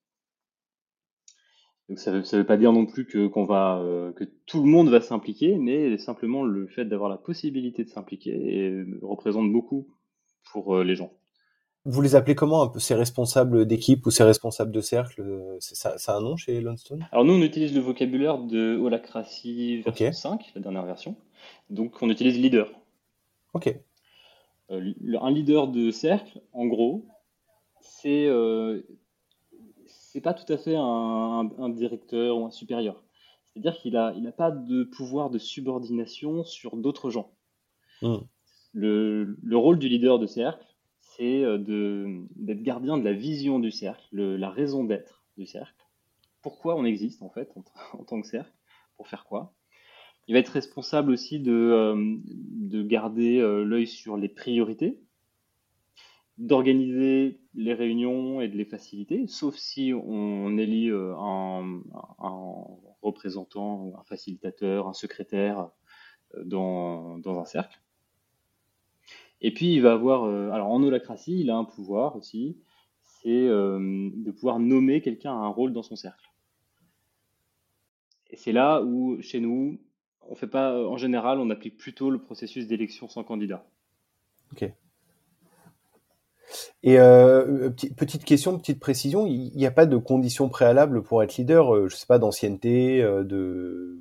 [1.89, 5.59] Donc ça ne veut, pas dire non plus euh, que tout le monde va s'impliquer,
[5.59, 9.89] mais simplement le fait d'avoir la possibilité de s'impliquer représente beaucoup
[10.53, 11.13] pour les gens.
[11.87, 15.97] Vous les appelez comment un peu ces responsables d'équipe ou ces responsables de cercle ça,
[15.97, 20.13] ça, a un nom chez Lundstone Alors nous on utilise le vocabulaire de Holacracy version
[20.13, 21.17] 5, la dernière version.
[21.71, 22.71] Donc on utilise leader.
[23.55, 23.75] Ok.
[24.71, 27.07] Euh, un leader de cercle, en gros,
[27.81, 28.83] c'est euh,
[29.87, 33.03] c'est pas tout à fait un, directeur ou un supérieur.
[33.45, 37.33] C'est-à-dire qu'il n'a il a pas de pouvoir de subordination sur d'autres gens.
[38.03, 38.19] Hmm.
[38.73, 40.65] Le, le, rôle du leader de cercle,
[41.17, 41.59] c'est euh,
[42.37, 45.87] d'être gardien de la vision du cercle, la raison d'être du cercle.
[46.43, 48.53] Pourquoi on existe en fait en tant que cercle?
[48.97, 49.55] Pour faire quoi?
[50.29, 55.01] Il va être responsable aussi de, euh, de garder euh, l'œil sur les priorités,
[56.39, 61.83] d'organiser les réunions et de les faciliter, sauf si on élit un,
[62.19, 62.65] un,
[63.03, 65.71] représentant, un facilitateur, un secrétaire
[66.45, 67.81] dans, dans, un cercle.
[69.41, 72.59] Et puis il va avoir, alors en holacratie, il a un pouvoir aussi,
[73.03, 76.31] c'est de pouvoir nommer quelqu'un à un rôle dans son cercle.
[78.31, 79.81] Et c'est là où, chez nous,
[80.29, 83.67] on fait pas, en général, on applique plutôt le processus d'élection sans candidat.
[84.53, 84.71] Ok.
[86.83, 91.37] Et euh, petite question, petite précision, il n'y a pas de conditions préalables pour être
[91.37, 94.01] leader, euh, je sais pas, d'ancienneté, euh, de.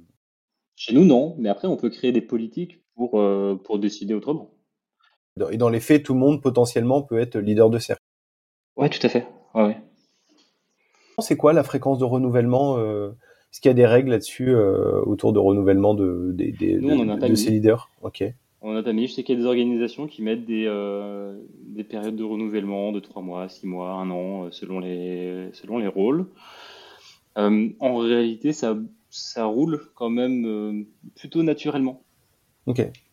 [0.75, 3.21] Chez nous, non, mais après, on peut créer des politiques pour,
[3.63, 4.51] pour décider autrement.
[5.51, 8.03] Et dans les faits, tout le monde potentiellement peut être leader de cercle.
[8.75, 9.27] Ouais, tout à fait.
[9.55, 9.77] Ouais,
[11.19, 12.77] C'est quoi la fréquence de renouvellement
[13.51, 17.89] est-ce qu'il y a des règles là-dessus euh, autour de renouvellement de, de, ces leaders?
[18.03, 18.23] Ok.
[18.61, 21.83] On a mis, je sais qu'il y a des organisations qui mettent des, euh, des
[21.83, 25.87] périodes de renouvellement de 3 mois, 6 mois, 1 an, euh, selon les, selon les
[25.87, 26.27] rôles.
[27.35, 28.77] en réalité, ça,
[29.09, 32.03] ça roule quand même plutôt naturellement.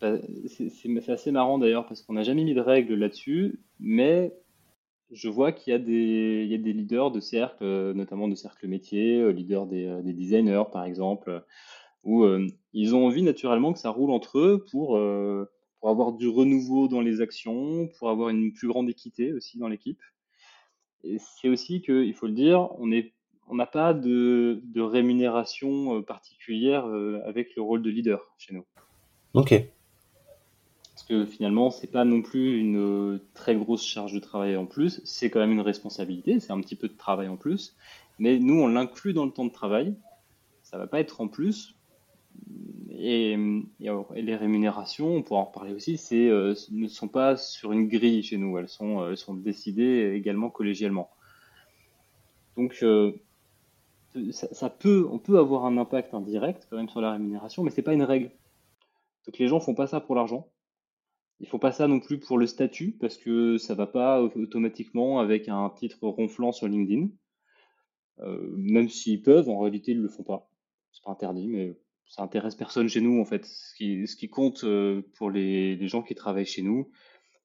[0.00, 0.16] Bah,
[0.46, 4.32] c'est assez marrant d'ailleurs parce qu'on n'a jamais mis de règles là-dessus, mais
[5.10, 9.30] je vois qu'il y, a des, leaders de cercles, euh, notamment de cercles métiers, euh,
[9.30, 11.44] leaders euh, des, designers par exemple,
[12.02, 12.24] où
[12.72, 14.96] ils ont envie naturellement que ça roule entre eux pour,
[15.82, 20.00] avoir du renouveau dans les actions, pour avoir une plus grande équité aussi dans l'équipe.
[21.02, 26.86] Et c'est aussi qu'il faut le dire, on n'a pas de rémunération particulière
[27.24, 28.64] avec le rôle de leader chez nous.
[29.34, 29.66] Ok
[31.06, 35.00] que finalement, c'est pas non plus une euh, très grosse charge de travail en plus,
[35.04, 37.76] c'est quand même une responsabilité, c'est un petit peu de travail en plus,
[38.18, 39.94] mais nous, on l'inclut dans le temps de travail,
[40.62, 41.74] ça va pas être en plus.
[42.98, 43.36] Et,
[44.14, 48.36] les rémunérations, on pourra en reparler aussi, euh, ne sont pas sur une grille chez
[48.36, 51.10] nous, elles sont, euh, décidées également collégialement.
[52.56, 52.84] Donc,
[54.30, 57.82] ça, peut, on peut avoir un impact indirect quand même sur la rémunération, mais c'est
[57.82, 58.30] pas une règle.
[59.26, 60.50] Donc les gens font pas ça pour l'argent,
[61.40, 65.20] il faut pas ça non plus pour le statut, parce que ça va pas automatiquement
[65.20, 67.08] avec un titre ronflant sur LinkedIn.
[68.20, 70.48] Euh, même s'ils peuvent, en réalité, ils le font pas.
[70.92, 73.44] C'est pas interdit, mais ça intéresse personne chez nous, en fait.
[73.44, 76.90] Ce qui, compte euh, pour les, gens qui travaillent chez nous,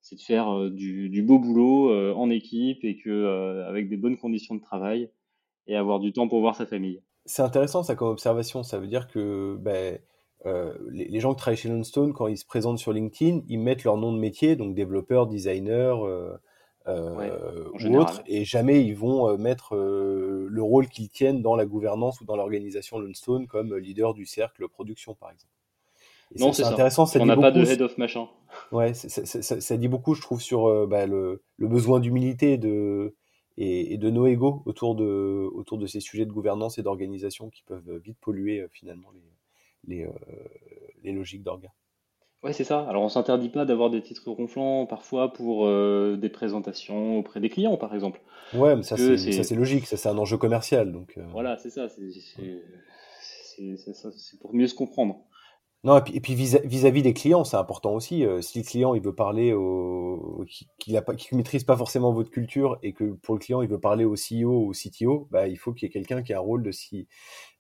[0.02, 4.18] c'est de faire euh, du, du, beau boulot en équipe et que avec des bonnes
[4.18, 5.12] conditions de travail
[5.68, 7.02] et avoir du temps pour voir sa famille.
[7.26, 8.64] C'est intéressant ça comme observation.
[8.64, 10.00] Ça veut dire que ben,
[10.46, 13.84] les, les, gens qui travaillent chez Lundstone, quand ils se présentent sur LinkedIn, ils mettent
[13.84, 16.08] leur nom de métier, donc développeur, designer,
[16.88, 21.56] euh, ou autre, et jamais ils vont euh, mettre euh, le rôle qu'ils tiennent dans
[21.56, 25.54] la gouvernance ou dans l'organisation Lundstone comme leader du cercle production, par exemple.
[26.40, 27.06] non, c'est intéressant.
[27.06, 28.28] Ça on n'a pas de head of machin.
[28.72, 33.16] Ouais, ça, dit beaucoup, je trouve, sur bah, le, le, besoin d'humilité de,
[33.58, 37.64] et, de nos égaux autour de, autour de ces sujets de gouvernance et d'organisation qui
[37.64, 39.22] peuvent vite polluer finalement les,
[39.86, 40.08] les,
[41.04, 41.72] les logiques d'organes.
[42.44, 42.88] Ouais, c'est ça.
[42.90, 47.50] Alors, on s'interdit pas d'avoir des titres ronflants parfois pour euh, des présentations auprès des
[47.50, 48.20] clients, par exemple.
[48.56, 49.86] Ouais, mais ça, c'est logique.
[49.86, 50.92] Ça, c'est un enjeu commercial.
[50.92, 51.24] Donc, euh.
[51.32, 51.88] Voilà, c'est ça.
[51.88, 52.00] C'est
[54.40, 55.24] pour mieux se comprendre.
[55.84, 58.24] Non, et puis, vis-à-vis des clients, c'est important aussi.
[58.24, 60.46] Euh, si le client il veut parler au,
[60.78, 64.06] qu'il ne maîtrise pas forcément votre culture et que pour le client il veut parler
[64.06, 66.42] au CEO ou au CTO, bah, il faut qu'il y ait quelqu'un qui a un
[66.42, 67.08] rôle de si,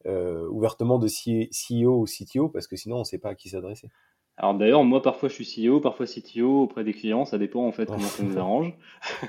[0.05, 3.89] ouvertement de CEO ou CTO parce que sinon on ne sait pas à qui s'adresser.
[4.38, 7.71] Alors d'ailleurs, moi parfois je suis CEO, parfois CTO auprès des clients, ça dépend en
[7.71, 8.73] fait comment ça nous arrange.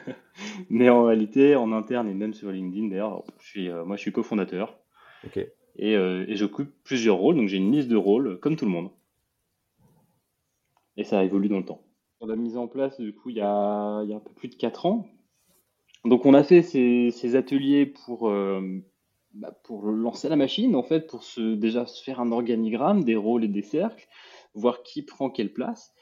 [0.71, 4.01] Mais en réalité, en interne et même sur LinkedIn, d'ailleurs, je suis, euh, moi je
[4.01, 4.79] suis cofondateur.
[5.77, 8.71] Et, euh, et j'occupe plusieurs rôles, donc j'ai une liste de rôles comme tout le
[8.71, 8.91] monde.
[10.97, 11.83] Et ça évolue dans le temps.
[12.21, 14.87] On a mis en place du coup il y a, un peu plus de 4
[14.87, 15.07] ans.
[16.05, 18.61] Donc on a fait ces, ateliers pour, euh,
[19.35, 23.45] bah, pour lancer la machine, en fait, pour déjà se faire un organigramme des rôles
[23.45, 24.07] et des cercles
[24.55, 25.95] voir qui prend quelle place.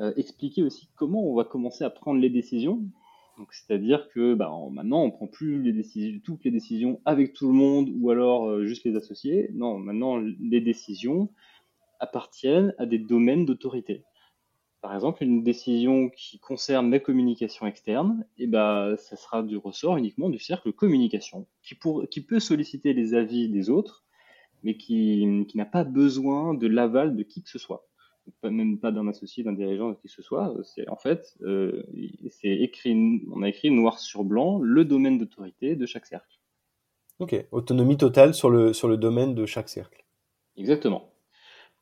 [0.00, 2.82] Euh, expliquer aussi comment on va commencer à prendre les décisions.
[3.50, 5.62] C'est-à-dire que bah, maintenant, on prend plus
[6.24, 9.50] toutes les décisions avec tout le monde ou alors euh, juste les associés.
[9.54, 11.30] Non, maintenant, les décisions
[11.98, 14.04] appartiennent à des domaines d'autorité.
[14.80, 19.58] Par exemple, une décision qui concerne la communication externe, et eh ben, ça sera du
[19.58, 24.06] ressort uniquement du cercle communication, qui, pour, qui peut solliciter les avis des autres,
[24.62, 27.89] mais qui n'a pas besoin de l'aval de qui que ce soit.
[28.42, 30.54] Même pas d'un associé, d'un dirigeant, de qui que ce soit.
[30.62, 31.84] C'est en fait, euh,
[32.30, 36.38] c'est écrit, on a écrit noir sur blanc le domaine d'autorité de chaque cercle.
[37.18, 40.04] Ok, autonomie totale sur le, sur le domaine de chaque cercle.
[40.56, 41.12] Exactement.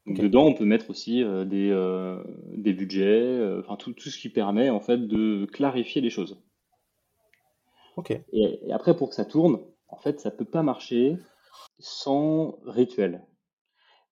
[0.07, 2.23] Dedans, on peut mettre aussi euh, des, euh,
[2.57, 6.41] des budgets, enfin tout, tout, ce qui permet en fait de clarifier les choses.
[7.97, 8.11] Ok.
[8.11, 11.19] Et, et, après, pour que ça tourne, en fait, ça peut pas marcher
[11.79, 13.23] sans rituel.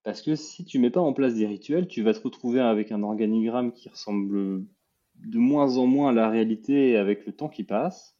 [0.07, 2.93] Parce que si tu mets pas en place des rituels, tu vas te retrouver avec
[2.93, 4.63] un organigramme qui ressemble
[5.15, 8.17] de moins en moins à la réalité avec le temps qui passe.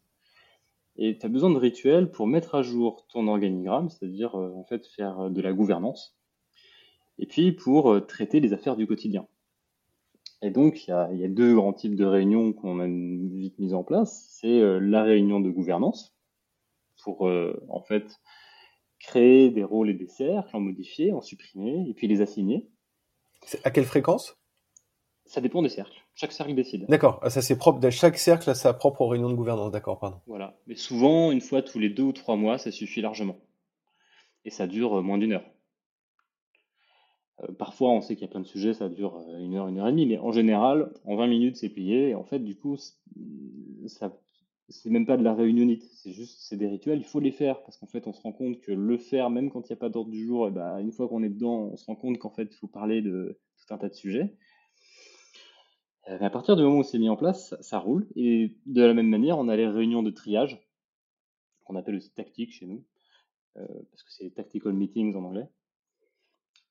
[0.97, 4.65] Et tu as besoin de rituels pour mettre à jour ton organigramme, c'est-à-dire euh, en
[4.65, 6.19] fait faire de la gouvernance,
[7.19, 9.26] et puis pour euh, traiter les affaires du quotidien.
[10.41, 13.86] Et donc il y a, deux grands types de réunions qu'on a vite mis en
[13.86, 14.28] place.
[14.32, 16.17] C'est euh, la réunion de gouvernance
[17.02, 17.32] pour
[17.69, 18.19] en fait
[19.08, 22.67] créer des rôles et des cercles, en modifier, en supprimer, et puis les assigner.
[23.63, 24.38] À quelle fréquence?
[25.26, 25.98] Ça dépend des cercles.
[26.13, 26.86] Chaque cercle décide.
[26.88, 27.89] D'accord, ah, ça c'est propre.
[27.89, 29.72] Chaque cercle a sa propre réunion de gouvernance.
[29.72, 30.20] D'accord, pardon.
[30.28, 30.58] Voilà.
[30.67, 33.38] Mais souvent, une fois tous les deux ou trois mois, ça suffit largement.
[34.46, 35.46] Et ça dure euh, moins d'une heure.
[37.43, 39.67] Euh, parfois, on sait qu'il y a plein de sujets, ça dure euh, une heure,
[39.67, 42.10] une heure et demie, mais en général, en 20 minutes, c'est plié.
[42.10, 42.78] Et en fait, du coup,
[43.88, 44.17] ça
[44.69, 47.63] c'est même pas de la réunionnite, c'est juste c'est des rituels, il faut les faire
[47.63, 49.80] parce qu'en fait on se rend compte que le faire même quand il n'y a
[49.80, 52.17] pas d'ordre du jour, et ben, une fois qu'on est dedans, on se rend compte
[52.19, 54.36] qu'en fait il faut parler de tout un tas de sujets.
[56.10, 58.08] Euh, à partir du moment où c'est mis en place, ça, roule.
[58.15, 60.60] Et de la même manière, on a les réunions de triage,
[61.65, 62.86] qu'on appelle aussi tactique chez nous,
[63.58, 65.49] euh, parce que c'est tactical meetings en anglais.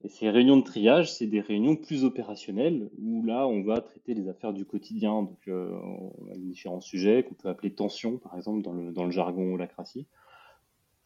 [0.02, 4.14] Et ces réunions de triage, c'est des réunions plus opérationnelles où là, on va traiter
[4.14, 5.70] les affaires du quotidien, donc euh,
[6.36, 9.66] différents sujets qu'on peut appeler tension, par exemple, dans le, dans le jargon ou la
[9.66, 10.06] cratie.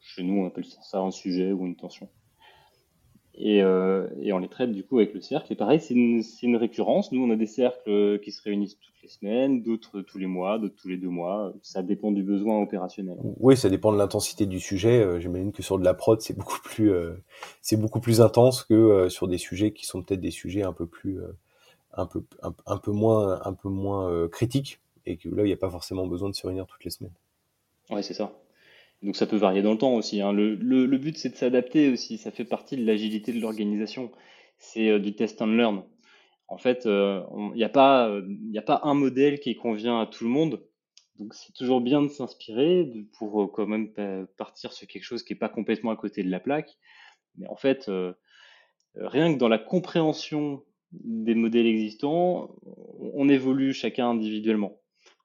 [0.00, 2.08] Chez nous, on appelle ça un sujet ou une tension.
[3.38, 5.52] Euh, et, on les traite du coup avec le cercle.
[5.52, 7.12] Et pareil, c'est une, récurrence.
[7.12, 10.58] Nous, on a des cercles qui se réunissent toutes les semaines, d'autres tous les mois,
[10.58, 11.52] d'autres tous les deux mois.
[11.62, 13.18] Ça dépend du besoin opérationnel.
[13.38, 15.00] Oui, ça dépend de l'intensité du sujet.
[15.02, 17.12] Euh, j'imagine que sur de la prod, c'est beaucoup plus, euh,
[17.62, 20.86] c'est beaucoup plus intense que sur des sujets qui sont peut-être des sujets un peu
[20.86, 21.20] plus,
[21.94, 25.56] un peu, un, peu moins, un peu moins critiques et que là, il n'y a
[25.56, 27.14] pas forcément besoin de se réunir toutes les semaines.
[27.90, 28.32] Ouais, c'est ça.
[29.02, 30.20] Donc ça peut varier dans le temps aussi.
[30.20, 30.32] Hein.
[30.32, 32.18] Le, but, c'est de s'adapter aussi.
[32.18, 34.10] Ça fait partie de l'agilité de l'organisation.
[34.58, 35.82] C'est euh, du test and learn.
[36.48, 37.22] En fait, il euh,
[37.54, 40.62] n'y a, pas, il a pas un modèle qui convient à tout le monde.
[41.18, 43.92] Donc c'est toujours bien de s'inspirer pour euh, quand même
[44.36, 46.76] partir sur quelque chose qui n'est pas complètement à côté de la plaque.
[47.38, 47.90] Mais en fait,
[48.96, 52.56] rien que dans la compréhension des modèles existants,
[53.14, 54.79] on évolue chacun individuellement.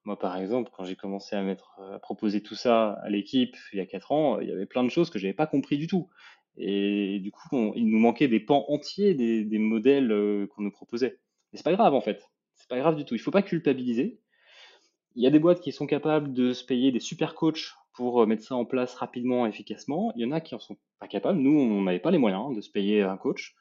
[0.05, 3.79] Moi, par exemple, quand j'ai commencé à mettre, à proposer tout ça à l'équipe il
[3.79, 5.87] y a quatre ans, il y avait plein de choses que j'avais pas compris du
[5.87, 6.09] tout.
[6.57, 11.19] Et du coup, il nous manquait des pans entiers des, modèles euh, qu'on nous proposait.
[11.51, 12.23] Mais c'est pas grave en fait.
[12.55, 13.15] C'est pas grave du tout.
[13.15, 14.19] Il faut pas culpabiliser.
[15.15, 18.21] Il y a des boîtes qui sont capables de se payer des super coachs pour
[18.21, 20.13] euh, mettre ça en place rapidement, efficacement.
[20.15, 21.39] Il y en a qui en sont pas capables.
[21.39, 23.55] Nous, on n'avait pas les moyens de se payer un coach.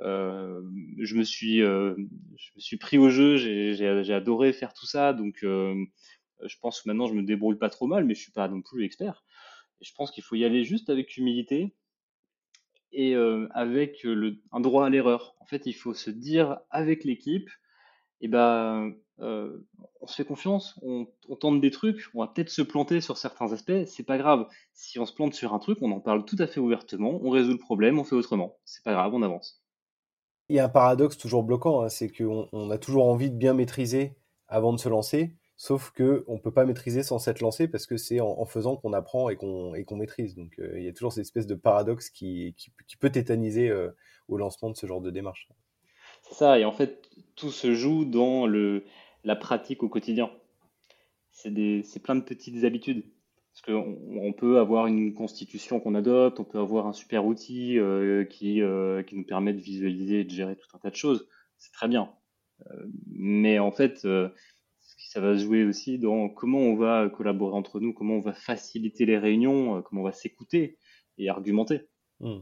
[0.00, 0.62] Euh,
[0.98, 3.36] je me suis, je me suis pris au jeu.
[3.36, 5.12] J'ai adoré faire tout ça.
[5.12, 8.48] Donc, je pense que maintenant, je me débrouille pas trop mal, mais je suis pas
[8.48, 9.24] non plus expert.
[9.80, 11.74] Je pense qu'il faut y aller juste avec humilité
[12.92, 14.06] et euh, avec
[14.52, 15.34] un droit à l'erreur.
[15.40, 17.48] En fait, il faut se dire avec l'équipe,
[18.20, 19.58] et eh ben, euh,
[20.00, 21.06] on se fait confiance, on,
[21.38, 24.48] tente des trucs, on va peut-être se planter sur certains aspects, c'est pas grave.
[24.72, 27.28] Si on se plante sur un truc, on en parle tout à fait ouvertement, on
[27.28, 28.56] résout le problème, on fait autrement.
[28.64, 29.62] C'est pas grave, on avance.
[30.48, 33.36] Il y a un paradoxe toujours bloquant, hein, c'est qu'on on a toujours envie de
[33.36, 34.16] bien maîtriser
[34.48, 37.96] avant de se lancer, Sauf que on peut pas maîtriser sans s'être lancé parce que
[37.96, 40.34] c'est en, faisant qu'on apprend et qu'on maîtrise.
[40.34, 42.54] Donc euh, il y a toujours cette espèce de paradoxe qui,
[43.00, 43.90] peut tétaniser euh,
[44.28, 45.48] au lancement de ce genre de démarche.
[46.22, 48.84] C'est ça, et en fait tout se joue dans le
[49.24, 50.30] la pratique au quotidien.
[51.30, 53.04] C'est plein de petites habitudes.
[53.56, 57.78] Parce qu'on on peut avoir une constitution qu'on adopte, on peut avoir un super outil
[57.78, 58.60] euh, qui,
[59.06, 61.26] qui nous permet de visualiser et de gérer tout un tas de choses.
[61.56, 62.12] C'est très bien.
[63.06, 64.06] mais en fait,
[65.16, 68.34] ça va se jouer aussi dans comment on va collaborer entre nous, comment on va
[68.34, 70.76] faciliter les réunions, euh, comment on va s'écouter
[71.16, 71.88] et argumenter.
[72.20, 72.40] Hmm.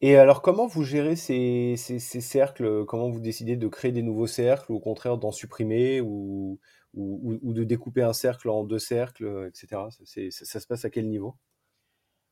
[0.00, 2.86] Et alors, comment vous gérez ces, ces, cercles?
[2.86, 6.60] Comment vous décidez de créer des nouveaux cercles ou au contraire d'en supprimer ou,
[6.96, 9.82] ou, de découper un cercle en deux cercles, etc.
[10.30, 11.34] Ça, se passe à quel niveau?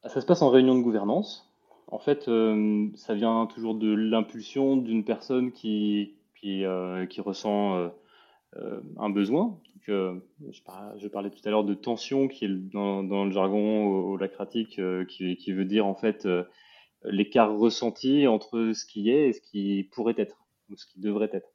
[0.04, 1.50] Ça se passe en réunion de gouvernance.
[1.88, 7.90] En fait, euh, ça vient toujours de l'impulsion d'une personne qui, euh, ressent
[8.56, 9.58] euh, un besoin.
[9.88, 10.14] Euh,
[10.50, 10.62] je,
[11.08, 15.52] parlais, tout à l'heure de tension, qui est dans, le jargon holacratique, euh, qui, qui,
[15.52, 16.26] veut dire en fait
[17.04, 21.30] l'écart ressenti entre ce qui est et ce qui pourrait être, ou ce qui devrait
[21.32, 21.53] être.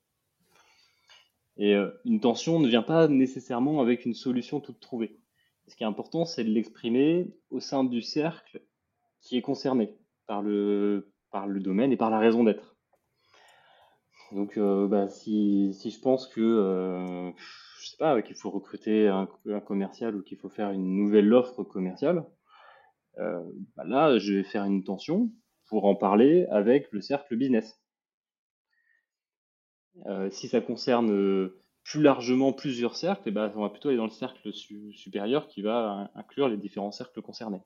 [1.59, 5.19] Et une tension ne vient pas nécessairement avec une solution toute trouvée.
[5.67, 8.63] Ce qui est important, c'est de l'exprimer au sein du cercle
[9.21, 9.95] qui est concerné
[10.25, 11.11] par le,
[11.59, 12.75] domaine et par la raison d'être.
[14.31, 17.31] Donc, euh, bah, si, je pense que, euh,
[17.81, 19.27] je sais pas, qu'il faut recruter un,
[19.65, 22.25] commercial ou qu'il faut faire une nouvelle offre commerciale,
[23.17, 23.43] euh,
[23.75, 25.29] bah là, je vais faire une tension
[25.67, 27.78] pour en parler avec le cercle business.
[30.31, 31.51] Si ça concerne
[31.83, 35.61] plus largement plusieurs cercles, eh ben, on va plutôt aller dans le cercle supérieur qui
[35.61, 37.61] va inclure les différents cercles concernés.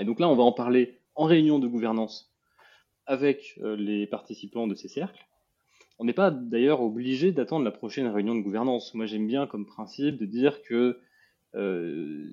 [0.00, 2.34] Et donc là, on va en parler en réunion de gouvernance
[3.06, 5.24] avec les participants de ces cercles.
[5.98, 8.94] On n'est pas d'ailleurs obligé d'attendre la prochaine réunion de gouvernance.
[8.94, 11.00] Moi, j'aime bien comme principe de dire que
[11.54, 12.28] euh,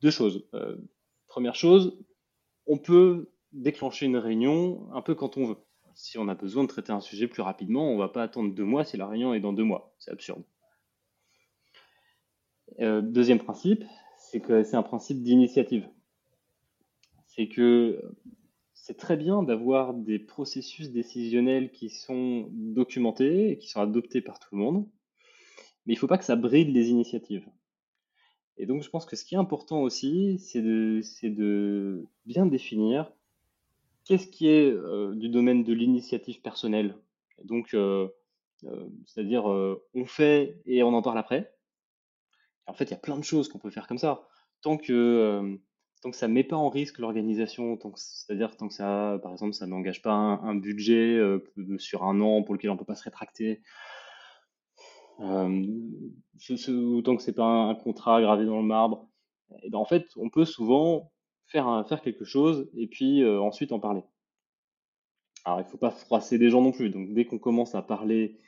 [0.00, 0.48] deux choses.
[0.54, 0.76] Euh,
[1.26, 2.02] première chose,
[2.66, 5.56] on peut déclencher une réunion un peu quand on veut.
[5.98, 8.54] Si on a besoin de traiter un sujet plus rapidement, on ne va pas attendre
[8.54, 9.92] deux mois si la réunion est dans deux mois.
[9.98, 10.44] C'est absurde.
[12.78, 13.82] Euh, deuxième principe,
[14.16, 15.88] c'est que c'est un principe d'initiative.
[17.26, 18.00] C'est que
[18.74, 24.38] c'est très bien d'avoir des processus décisionnels qui sont documentés et qui sont adoptés par
[24.38, 24.88] tout le monde,
[25.84, 27.46] mais il ne faut pas que ça bride les initiatives.
[28.56, 33.12] Et donc je pense que ce qui est important aussi, c'est de, bien définir
[34.08, 34.72] qu'est-ce qui est
[35.14, 36.96] du domaine de l'initiative personnelle?
[37.44, 37.76] donc,
[39.06, 41.54] c'est-à-dire, on fait et on en parle après.
[42.66, 44.26] En fait, il y a plein de choses qu'on peut faire comme ça.
[44.62, 45.58] Tant que
[46.00, 49.66] tant que ça met pas en risque l'organisation, c'est-à-dire tant que ça, par exemple, ça
[49.66, 51.20] n'engage pas un, budget
[51.78, 53.62] sur un an pour lequel on peut pas se rétracter,
[55.18, 59.08] autant que c'est pas un, contrat gravé dans le marbre,
[59.62, 61.10] et ben en fait, on peut souvent
[61.48, 64.02] faire, quelque chose et puis euh, ensuite en parler.
[65.44, 66.90] Alors, il faut pas froisser des gens non plus.
[66.90, 68.38] Donc, dès qu'on commence à parler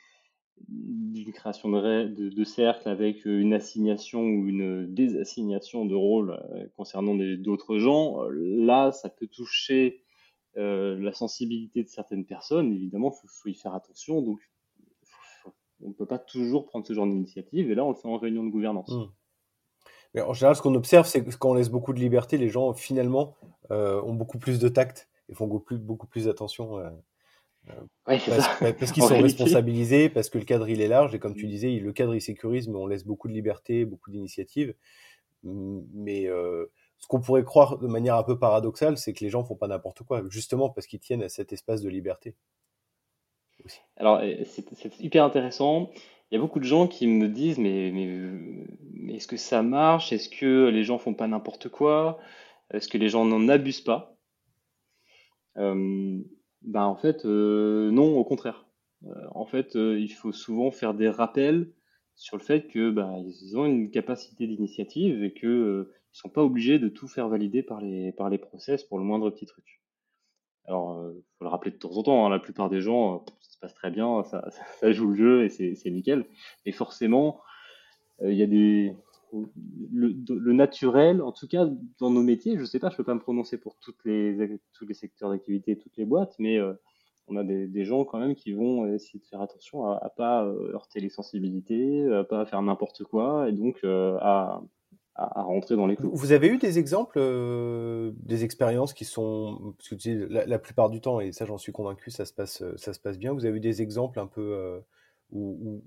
[0.67, 7.15] d'une création de, cercle avec euh, une assignation ou une désassignation de rôle euh, concernant
[7.15, 10.03] d'autres gens, là, ça peut toucher
[10.55, 12.73] la sensibilité de certaines personnes.
[12.73, 14.21] Évidemment, il faut, y faire attention.
[14.21, 14.41] Donc,
[15.81, 17.71] on ne peut pas toujours prendre ce genre d'initiative.
[17.71, 18.91] Et là, on le fait en réunion de gouvernance.
[18.91, 19.05] Mmh.
[20.13, 22.49] Mais en général, ce qu'on observe, c'est que quand on laisse beaucoup de liberté, les
[22.49, 23.35] gens, finalement,
[23.69, 26.81] ont beaucoup plus de tact et font beaucoup plus, beaucoup plus attention
[28.05, 31.49] parce, qu'ils sont responsabilisés, parce que le cadre il est large et comme tu mm.
[31.49, 34.73] disais, le cadre il sécurise, mais on laisse beaucoup de liberté, beaucoup d'initiatives.
[35.43, 39.43] Mais euh, ce qu'on pourrait croire de manière un peu paradoxale, c'est que les gens
[39.43, 42.35] font pas n'importe quoi, justement parce qu'ils tiennent à cet espace de liberté.
[43.95, 45.91] Alors c'est hyper intéressant.
[46.31, 47.89] Il y a beaucoup de gens qui me disent mais,
[49.09, 50.13] est-ce que ça marche?
[50.13, 52.19] Est-ce que les gens font pas n'importe quoi?
[52.73, 54.17] Est-ce que les gens n'en abusent pas?
[55.55, 58.65] Ben en fait, non, au contraire.
[59.35, 61.71] en fait, il faut souvent faire des rappels
[62.15, 66.29] sur le fait que bah, ils ont une capacité d'initiative et que euh, ils sont
[66.29, 69.80] pas obligés de tout faire valider par les process pour le moindre petit truc.
[70.65, 72.25] Alors, euh, faut le rappeler de temps en temps.
[72.25, 74.23] Hein, la plupart des gens, euh, ça se passe très bien,
[74.79, 76.25] ça, joue le jeu et c'est nickel.
[76.65, 77.41] Mais forcément,
[78.23, 78.95] il y a des
[79.91, 81.65] le, naturel, en tout cas
[81.99, 84.85] dans nos métiers, je sais pas, je peux pas me prononcer pour toutes les tous
[84.85, 86.59] les secteurs d'activité, toutes les boîtes, mais
[87.31, 90.43] on a des, gens quand même qui vont essayer de faire attention à, ne pas
[90.43, 94.61] euh, heurter les sensibilités, à pas faire n'importe quoi, et donc euh, à,
[95.35, 96.11] rentrer dans les clous.
[96.13, 100.59] Vous avez eu des exemples, euh, des expériences qui sont, parce que tu dis, la,
[100.59, 103.33] plupart du temps, et ça j'en suis convaincu, ça se passe, ça se passe bien.
[103.33, 104.81] Vous avez eu des exemples un peu
[105.31, 105.81] où,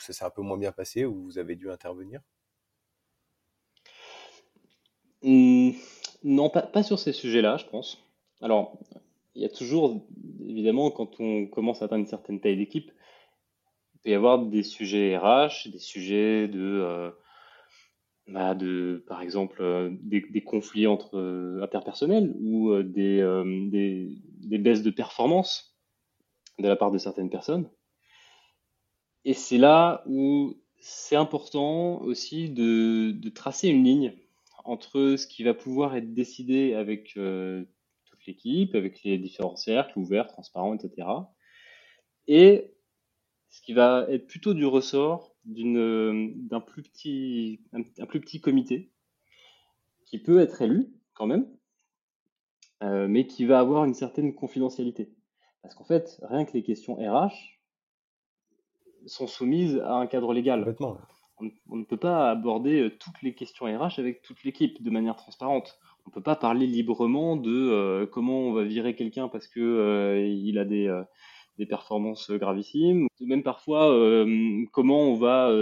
[0.00, 2.20] ça s'est un peu moins bien passé, où vous avez dû intervenir?
[5.22, 5.72] Mmh,
[6.24, 8.02] Non, pas, pas sur ces sujets-là, je pense.
[8.40, 8.78] Alors,
[9.34, 10.06] il y a toujours,
[10.46, 12.90] évidemment, quand on commence à atteindre une certaine taille d'équipe,
[13.94, 17.10] il peut y avoir des sujets RH, des sujets de, euh,
[18.30, 23.20] bah, de par exemple, euh, des, conflits entre euh, interpersonnels ou des,
[23.70, 24.08] des,
[24.40, 25.76] des, baisses de performance
[26.58, 27.68] de la part de certaines personnes.
[29.24, 34.14] Et c'est là où c'est important aussi de, de, tracer une ligne
[34.64, 37.18] entre ce qui va pouvoir être décidé avec
[38.26, 41.08] l'équipe, avec les différents cercles ouverts, transparents, etc.
[42.26, 42.72] Et
[43.50, 48.92] ce qui va être plutôt du ressort d'un plus petit, un, plus petit comité
[50.06, 51.48] qui peut être élu quand même,
[52.82, 55.12] euh, mais qui va avoir une certaine confidentialité.
[55.62, 57.58] Parce qu'en fait, rien que les questions RH
[59.06, 60.76] sont soumises à un cadre légal.
[60.80, 64.90] On, on, ne peut pas aborder euh, toutes les questions RH avec toute l'équipe de
[64.90, 69.46] manière transparente on peut pas parler librement de euh, comment on va virer quelqu'un parce
[69.46, 71.02] que euh, il a des, euh,
[71.60, 73.94] des performances gravissimes, même parfois
[74.72, 75.52] comment on va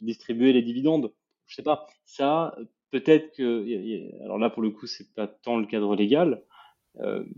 [0.00, 1.12] distribuer les dividendes.
[1.46, 1.88] Je sais pas.
[2.04, 2.56] Ça,
[2.90, 6.42] peut-être que, alors là pour le coup c'est pas tant le cadre légal,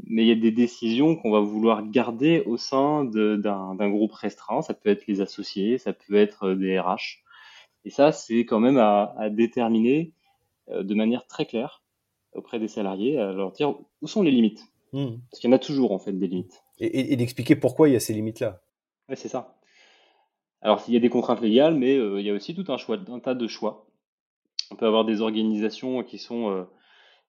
[0.05, 4.63] mais il y a des décisions qu'on va vouloir garder au sein d'un groupe restreint.
[4.63, 7.23] Ça peut être les associés, ça peut être des RH.
[7.85, 10.13] Et ça, c'est quand même à, à déterminer
[10.69, 11.83] de manière très claire
[12.35, 14.65] auprès des salariés, à leur dire où sont les limites.
[14.93, 15.17] Hmm.
[15.31, 16.63] Parce qu'il y en a toujours en fait des limites.
[16.85, 18.61] Et, d'expliquer pourquoi il y a ces limites-là.
[19.09, 19.57] Oui, c'est ça.
[20.61, 22.77] Alors il y a des contraintes légales, mais euh, il y a aussi tout un
[22.77, 23.87] choix, un tas de choix.
[24.71, 26.65] On peut avoir des organisations qui sont euh,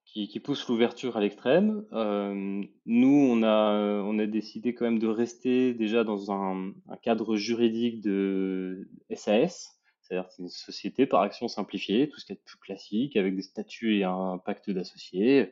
[0.05, 1.85] qui, poussent l'ouverture à l'extrême.
[1.93, 7.35] Euh, nous, on a on a décidé quand même de rester déjà dans un, cadre
[7.35, 12.57] juridique de SAS, c'est-à-dire c'est une société par action simplifiée, tout ce qui est plus
[12.57, 15.51] classique, avec des statuts et un pacte d'associés.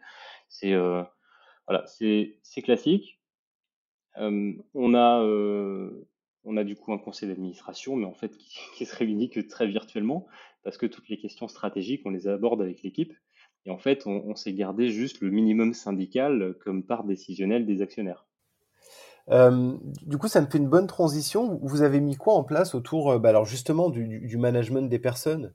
[0.50, 1.04] C'est euh,
[1.68, 3.21] voilà, c'est classique.
[4.16, 5.24] On a
[6.44, 8.36] on a du coup un conseil d'administration, mais en fait
[8.76, 10.28] qui, se réunit que très virtuellement,
[10.64, 13.14] parce que toutes les questions stratégiques, on les aborde avec l'équipe.
[13.66, 18.26] Et en fait, on, s'est gardé juste le minimum syndical comme part décisionnelle des actionnaires.
[19.28, 21.60] Du coup, ça me fait une bonne transition.
[21.62, 25.54] Vous avez mis quoi en place autour, bah alors justement, du, management des personnes?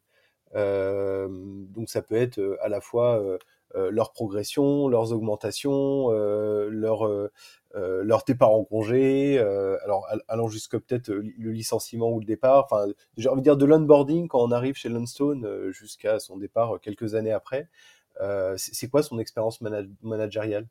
[0.55, 3.39] Donc, ça peut être à la fois
[3.91, 7.09] leur progression, leurs augmentations, leur
[7.75, 12.65] leur départ en congé, alors allant jusqu'à peut-être le licenciement ou le départ.
[12.65, 16.81] Enfin, j'ai envie de dire de l'onboarding quand on arrive chez Lundstone jusqu'à son départ
[16.81, 17.69] quelques années après.
[18.57, 19.61] c'est quoi son expérience
[20.03, 20.67] managériale?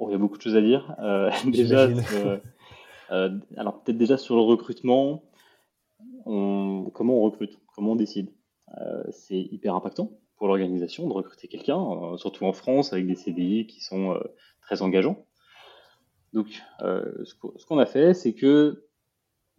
[0.00, 0.94] Il y a beaucoup de choses à dire.
[1.00, 2.38] Euh, déjà, euh,
[3.10, 5.22] euh, alors peut-être déjà sur le recrutement,
[6.24, 8.30] comment on recrute, comment on décide?
[9.10, 13.82] c'est hyper impactant pour l'organisation de recruter quelqu'un, surtout en France avec des CDI qui
[13.82, 14.20] sont
[14.60, 15.24] très engageants.
[16.32, 18.84] Donc, ce qu'on a fait, c'est que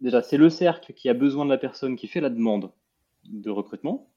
[0.00, 2.70] déjà, c'est le cercle qui a besoin de la personne qui fait la demande
[3.24, 4.08] de recrutement.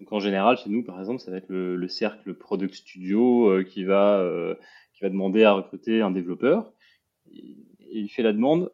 [0.00, 3.84] Donc, en général, chez nous, par exemple, ça va être le, cercle Product Studio qui
[3.84, 4.56] va
[5.02, 6.72] va demander à recruter un développeur.
[7.26, 8.72] Il fait la demande,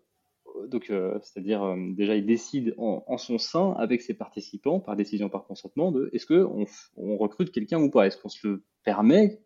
[0.66, 5.28] donc euh, c'est-à-dire euh, déjà il décide en, son sein avec ses participants par décision
[5.28, 6.46] par consentement de est-ce que
[6.96, 9.40] on, recrute quelqu'un ou pas, est-ce qu'on se le permet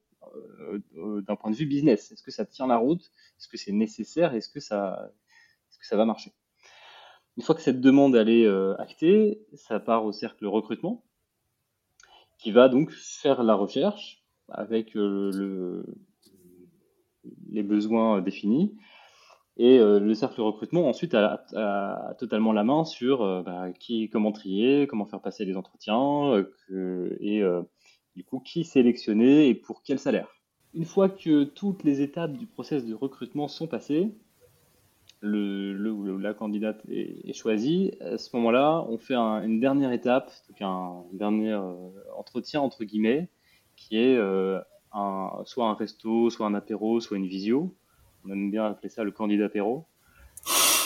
[0.96, 3.02] euh, d'un point de vue business, est-ce que ça tient la route,
[3.38, 5.12] est-ce que c'est nécessaire, est-ce que ça,
[5.70, 6.32] est-ce que ça va marcher?
[7.36, 8.46] Une fois que cette demande est
[8.78, 11.02] actée, ça part au cercle recrutement
[12.38, 15.86] qui va donc faire la recherche avec le,
[17.50, 18.76] les besoins définis.
[19.58, 21.44] Et euh, le cercle recrutement ensuite a,
[22.18, 27.16] totalement la main sur euh, bah, qui, comment trier, comment faire passer les entretiens, euh,
[27.20, 27.42] et,
[28.16, 30.28] Du coup, qui sélectionner et pour quel salaire
[30.74, 34.14] Une fois que toutes les étapes du process de recrutement sont passées,
[35.22, 40.60] le, le la candidate est, choisie, à ce moment-là, on fait une dernière étape, donc
[40.60, 41.74] un dernier euh,
[42.16, 43.28] entretien entre guillemets,
[43.76, 44.60] qui est euh,
[45.44, 47.74] soit un resto, soit un apéro, soit une visio.
[48.24, 49.86] On aime bien appeler ça le candidat apéro,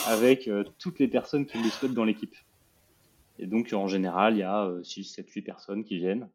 [0.07, 2.35] avec euh, toutes les personnes qui le souhaitent dans l'équipe.
[3.37, 6.29] Et donc, en général, il y a 6, 7, 8 personnes qui viennent.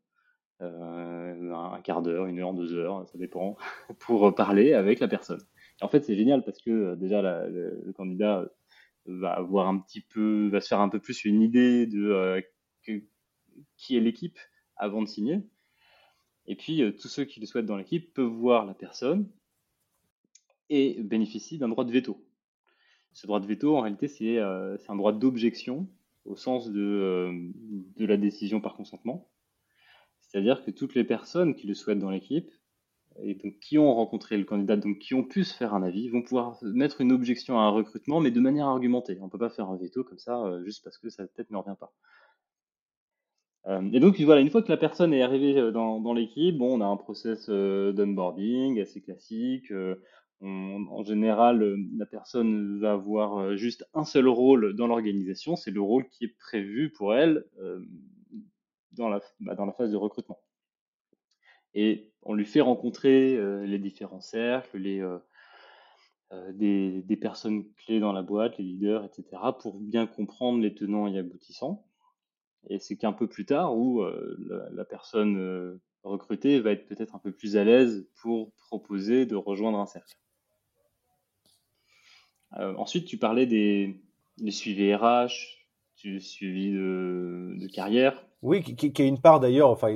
[0.61, 3.57] Euh, un quart d'heure, une heure, deux heures, ça dépend,
[3.99, 5.43] pour parler avec la personne.
[5.81, 8.49] en fait, c'est génial parce que euh, déjà le, candidat
[9.07, 12.45] va avoir un petit peu, va se faire un peu plus une idée de
[13.77, 14.39] qui est l'équipe
[14.77, 15.41] avant de signer.
[16.47, 19.29] Et puis, tous ceux qui le souhaitent dans l'équipe peuvent voir la personne
[20.73, 22.25] et bénéficient d'un droit de veto.
[23.13, 25.89] Ce droit de veto, en réalité, c'est un droit d'objection
[26.25, 27.31] au sens de,
[27.97, 29.29] de la décision par consentement.
[30.21, 32.51] C'est-à-dire que toutes les personnes qui le souhaitent dans l'équipe,
[33.21, 36.09] et donc qui ont rencontré le candidat, donc qui ont pu se faire un avis,
[36.09, 39.19] vont pouvoir mettre une objection à un recrutement, mais de manière argumentée.
[39.21, 41.51] On ne peut pas faire un veto comme ça, euh, juste parce que sa tête
[41.51, 41.93] ne revient pas.
[43.69, 46.79] Euh, et donc voilà, une fois que la personne est arrivée euh, dans, l'équipe, bon,
[46.79, 49.73] on a un process d'onboarding assez classique.
[50.43, 56.09] En général, la personne va avoir juste un seul rôle dans l'organisation, c'est le rôle
[56.09, 57.45] qui est prévu pour elle
[58.93, 60.41] dans la, bah, dans la phase de recrutement.
[61.75, 65.19] Et on lui fait rencontrer euh, les différents cercles, les, euh,
[66.33, 69.25] euh, des, personnes clés dans la boîte, les leaders, etc.,
[69.59, 71.87] pour bien comprendre les tenants et aboutissants.
[72.69, 74.05] Et c'est qu'un peu plus tard où
[74.71, 79.81] la, personne recrutée va être peut-être un peu plus à l'aise pour proposer de rejoindre
[79.81, 80.17] un cercle.
[82.59, 83.97] Ensuite, tu parlais des,
[84.39, 85.63] des suivis RH,
[86.03, 88.25] du suivi de, carrière.
[88.43, 89.89] Oui, qui, a une part d'ailleurs, enfin,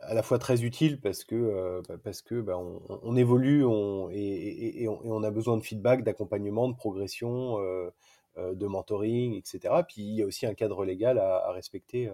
[0.00, 4.08] à la fois très utile parce que euh, bah, parce que bah, on, évolue, on,
[4.10, 7.90] et, on, a besoin de feedback, d'accompagnement, de progression, euh,
[8.38, 9.82] euh, de mentoring, etc.
[9.86, 12.10] Puis il y a aussi un cadre légal à, respecter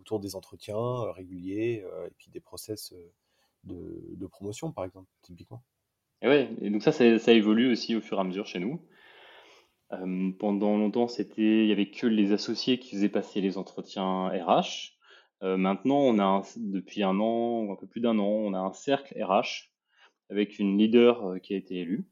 [0.00, 2.94] autour des entretiens réguliers et puis des process
[3.64, 5.62] de, promotion, par exemple, typiquement.
[6.24, 8.80] Et ouais, et donc ça, ça évolue aussi au fur et à mesure chez nous.
[9.92, 14.28] Euh, pendant longtemps, c'était, il y avait que les associés qui faisaient passer les entretiens
[14.28, 14.94] RH.
[15.42, 18.58] Euh, maintenant, on a depuis un an, ou un peu plus d'un an, on a
[18.58, 19.70] un cercle RH
[20.30, 22.06] avec une leader euh, qui a été élue.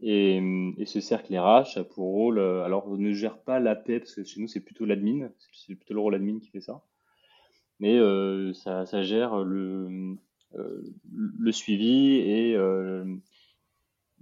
[0.00, 0.40] Et,
[0.86, 4.22] ce cercle RH a pour rôle, alors on ne gère pas la paix parce que
[4.22, 6.84] chez nous c'est plutôt l'admin, c'est plutôt le rôle admin qui fait ça,
[7.80, 7.98] mais
[8.54, 10.16] ça, gère le,
[10.52, 12.56] le suivi et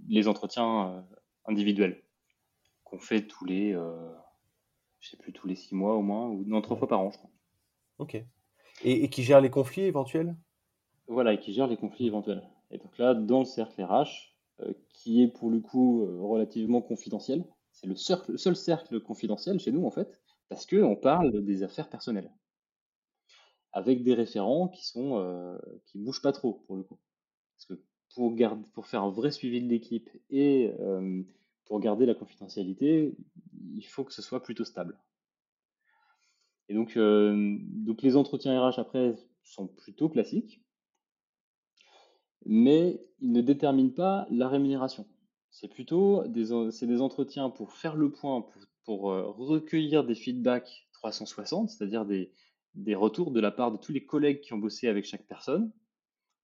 [0.07, 1.05] les entretiens
[1.45, 2.01] individuel
[2.85, 4.13] qu'on fait tous les, euh,
[5.01, 7.11] je sais plus, tous les six mois au moins, ou non, trois fois par an,
[7.11, 7.31] je crois.
[7.97, 8.23] Ok.
[8.83, 10.35] Et, qui gère les conflits éventuels?
[11.07, 12.43] Voilà, et qui gère les conflits éventuels.
[12.71, 16.81] Et donc là, dans le cercle RH, euh, qui est pour le coup euh, relativement
[16.81, 21.89] confidentiel, c'est le, seul cercle confidentiel chez nous en fait, parce qu'on parle des affaires
[21.89, 22.31] personnelles
[23.75, 26.97] avec des référents qui sont euh, qui bougent pas trop pour le coup.
[27.55, 31.21] Parce que pour, garder, pour faire un vrai suivi de l'équipe et euh,
[31.65, 33.13] pour garder la confidentialité,
[33.75, 34.97] il faut que ce soit plutôt stable.
[36.69, 40.63] Et donc, euh, donc les entretiens RH après sont plutôt classiques,
[42.45, 45.05] mais ils ne déterminent pas la rémunération.
[45.49, 46.45] C'est plutôt des,
[46.81, 52.31] des entretiens pour faire le point, pour, pour recueillir des feedbacks 360, c'est-à-dire des,
[52.75, 55.71] des retours de la part de tous les collègues qui ont bossé avec chaque personne,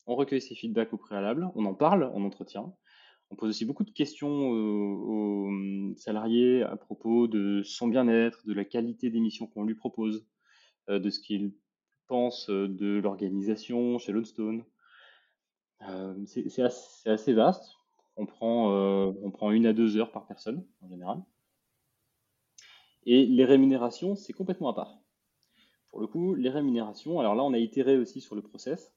[0.07, 2.73] on recueille ces feedbacks au préalable, on en parle en entretien.
[3.29, 8.53] On pose aussi beaucoup de questions aux, hum, salariés à propos de son bien-être, de
[8.53, 10.25] la qualité des missions qu'on lui propose,
[10.89, 11.53] euh, de ce qu'il
[12.07, 14.65] pense euh, de l'organisation chez Lodestone.
[15.88, 16.61] Euh, c'est
[17.05, 17.77] assez, vaste.
[18.17, 21.23] On prend, on prend une à deux heures par personne en général.
[23.05, 25.01] Et les rémunérations, c'est complètement à part.
[25.92, 28.94] Pour le coup, les rémunérations, alors là, on a itéré aussi sur le process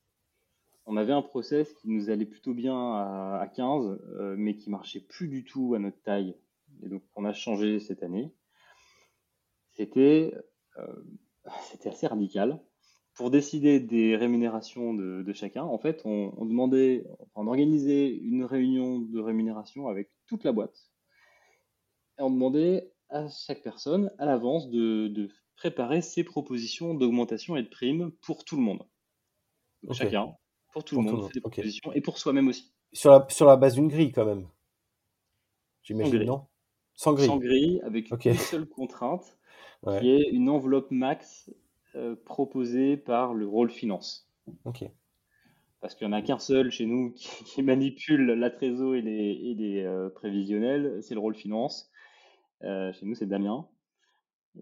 [0.87, 5.01] on avait un process qui nous allait plutôt bien à, 15, euh, mais qui marchait
[5.01, 6.37] plus du tout à notre taille.
[6.83, 8.33] Et donc, on a changé cette année.
[9.73, 10.35] C'était
[10.79, 11.03] euh,
[11.85, 12.61] assez radical.
[13.15, 19.21] Pour décider des rémunérations de, chacun, en fait, on, demandait, on organisait une réunion de
[19.21, 20.91] rémunération avec toute la boîte.
[22.19, 27.69] Et on demandait à chaque personne, à l'avance, de, préparer ses propositions d'augmentation et de
[27.69, 28.87] primes pour tout le monde.
[29.93, 30.35] Chacun
[30.75, 32.73] pour tout le monde, des propositions, et pour soi-même aussi.
[32.93, 34.49] Sur la, sur la base d'une grille, quand même.
[35.85, 36.47] J'imagine, non?
[36.95, 37.27] Sans grille.
[37.27, 39.39] Sans grille, avec une seule contrainte,
[40.01, 41.49] qui est une enveloppe max
[42.25, 44.29] proposé par le rôle finance.
[44.65, 44.85] Ok.
[45.81, 50.09] Parce qu'il n'y en a qu'un seul chez nous qui, manipule la trésor et les,
[50.17, 51.89] prévisionnels, c'est le rôle finance.
[52.63, 53.69] chez nous, c'est Damien.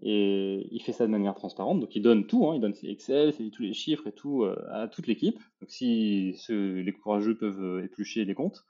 [0.01, 2.89] Et il fait ça de manière transparente, donc il donne tout, hein, il donne ses
[2.89, 5.39] Excel, tous les chiffres et tout à toute l'équipe.
[5.61, 8.65] Donc si les courageux peuvent éplucher les comptes,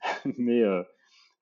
[0.36, 0.62] mais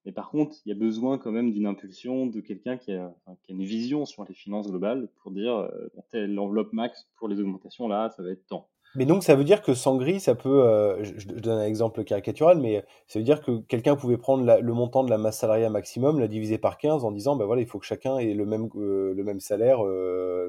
[0.06, 3.12] mais par contre, il y a besoin quand même d'une impulsion de quelqu'un qui, a
[3.48, 7.88] une vision sur les finances globales pour dire euh, telle enveloppe max pour les augmentations
[7.88, 8.70] là, ça va être tant.
[8.94, 12.02] Mais donc ça veut dire que sans gris, ça peut, euh, je, donne un exemple
[12.04, 15.72] caricatural, mais ça veut dire que quelqu'un pouvait prendre le montant de la masse salariale
[15.72, 18.46] maximum, la diviser par 15 en disant, ben voilà, il faut que chacun ait le
[18.46, 19.80] même, euh, le même salaire,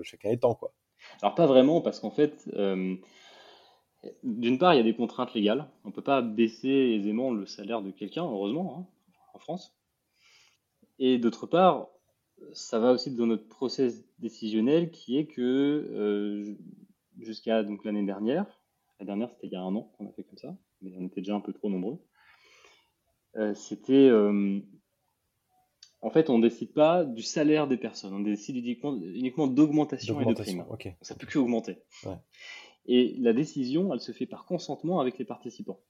[0.04, 0.72] chacun étant quoi.
[1.22, 2.50] Alors pas vraiment, parce qu'en fait,
[4.24, 5.68] d'une part, il y a des contraintes légales.
[5.84, 8.78] On ne peut pas baisser aisément le salaire de quelqu'un, heureusement.
[8.80, 8.86] Hein
[9.38, 9.76] en France.
[11.00, 11.88] Et d'autre part,
[12.54, 16.58] ça va aussi dans notre process décisionnel qui est que euh,
[17.20, 18.46] jusqu'à donc l'année dernière,
[19.00, 21.06] la dernière c'était il y a un an qu'on a fait comme ça, mais on
[21.06, 22.00] était déjà un peu trop nombreux.
[23.36, 24.60] Euh, c'était euh,
[26.02, 30.34] en fait on décide pas du salaire des personnes, on décide uniquement, d'augmentation et de
[30.34, 30.66] prime.
[31.02, 31.78] Ça peut que augmenter.
[32.90, 35.82] Et la décision, elle se fait par consentement avec les participants.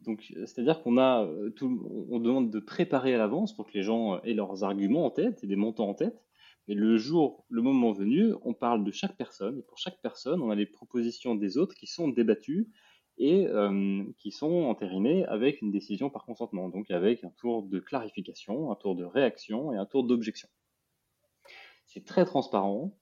[0.00, 3.82] Donc, euh, c'est-à-dire qu'on a tout, on demande de préparer à l'avance pour que les
[3.82, 6.24] gens aient leurs arguments en tête et des montants en tête.
[6.68, 9.58] Mais le jour, le moment venu, on parle de chaque personne.
[9.58, 12.70] Et pour chaque personne, on a les propositions des autres qui sont débattues
[13.18, 13.46] et
[14.18, 16.68] qui sont entérinées avec une décision par consentement.
[16.68, 20.48] Donc, avec un tour de clarification, un tour de réaction et un tour d'objection.
[21.86, 22.98] C'est très transparent.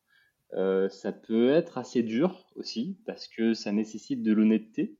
[0.53, 4.99] ça peut être assez dur aussi parce que ça nécessite de l'honnêteté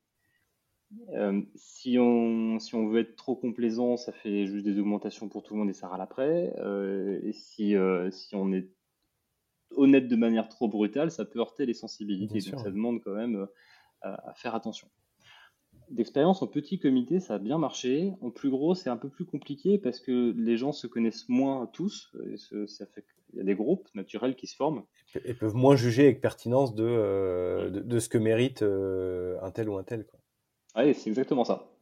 [1.15, 5.43] euh, si, on, si on veut être trop complaisant, ça fait juste des augmentations pour
[5.43, 6.55] tout le monde et ça râle après.
[6.59, 8.69] Euh, et si, euh, si on est
[9.75, 12.41] honnête de manière trop brutale, ça peut heurter les sensibilités.
[12.51, 13.47] donc ça demande quand même
[14.03, 14.89] à, faire attention.
[15.91, 18.13] D'expérience en petit comité, ça a bien marché.
[18.21, 21.67] En plus gros, c'est un peu plus compliqué parce que les gens se connaissent moins
[21.73, 22.15] tous.
[22.67, 24.83] ça fait il y a des groupes naturels qui se forment.
[25.25, 29.79] Et peuvent moins juger avec pertinence de, de, de ce que mérite un tel ou
[29.79, 30.05] un tel.
[30.05, 30.22] Quoi.
[30.77, 31.73] Oui, c'est exactement ça.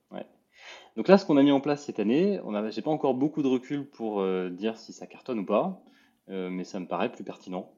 [0.97, 3.15] Donc là, ce qu'on a mis en place cette année, on a, j'ai pas encore
[3.15, 5.83] beaucoup de recul pour euh, dire si ça cartonne ou pas,
[6.29, 7.73] euh, mais ça me paraît plus pertinent.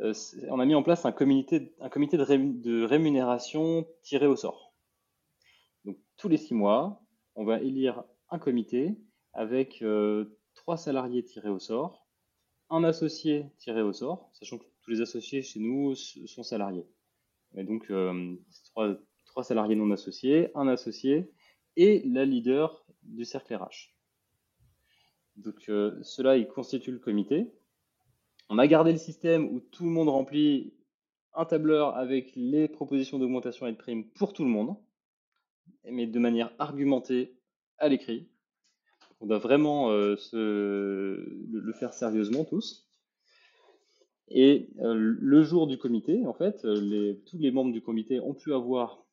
[0.00, 0.12] Euh,
[0.48, 4.74] on a mis en place un comité, un comité de, rémunération tiré au sort.
[5.84, 7.02] Donc tous les six mois,
[7.36, 8.96] on va élire un comité
[9.32, 9.84] avec
[10.54, 12.06] trois salariés tirés au sort,
[12.70, 16.86] un associé tiré au sort, sachant que tous les associés chez nous sont salariés.
[17.56, 17.90] Et donc,
[18.66, 18.96] trois,
[19.40, 21.32] trois salariés non associés, un associé
[21.76, 23.94] et la leader du cercle RH.
[25.36, 27.50] Donc euh, cela, constitue le comité.
[28.50, 30.74] On a gardé le système où tout le monde remplit
[31.32, 34.76] un tableur avec les propositions d'augmentation et de primes pour tout le monde,
[35.90, 37.38] mais de manière argumentée
[37.78, 38.28] à l'écrit.
[39.22, 42.90] On doit vraiment euh, le faire sérieusement tous.
[44.28, 48.52] Et euh, le jour du comité, en fait, tous les membres du comité ont pu
[48.52, 49.06] avoir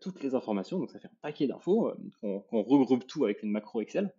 [0.00, 3.50] toutes les informations, donc ça fait un paquet d'infos, euh, qu'on regroupe tout avec une
[3.50, 4.14] macro Excel.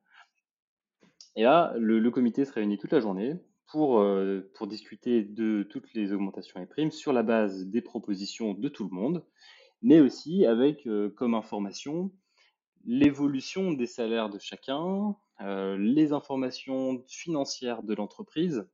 [1.36, 3.36] Et là, le, comité se réunit toute la journée
[3.68, 8.54] pour, euh, pour discuter de toutes les augmentations et primes sur la base des propositions
[8.54, 9.26] de tout le monde,
[9.82, 12.12] mais aussi avec euh, comme information
[12.86, 18.66] l'évolution des salaires de chacun, les informations financières de l'entreprise,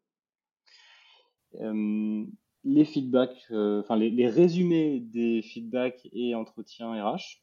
[2.64, 7.42] les feedbacks, euh, enfin les, résumés des feedbacks et entretiens RH,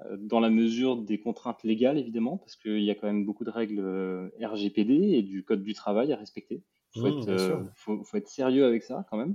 [0.00, 3.44] euh, dans la mesure des contraintes légales évidemment, parce qu'il y a quand même beaucoup
[3.44, 6.62] de règles euh, RGPD et du code du travail à respecter.
[6.96, 9.34] Il mmh, faut, être, sérieux avec ça quand même.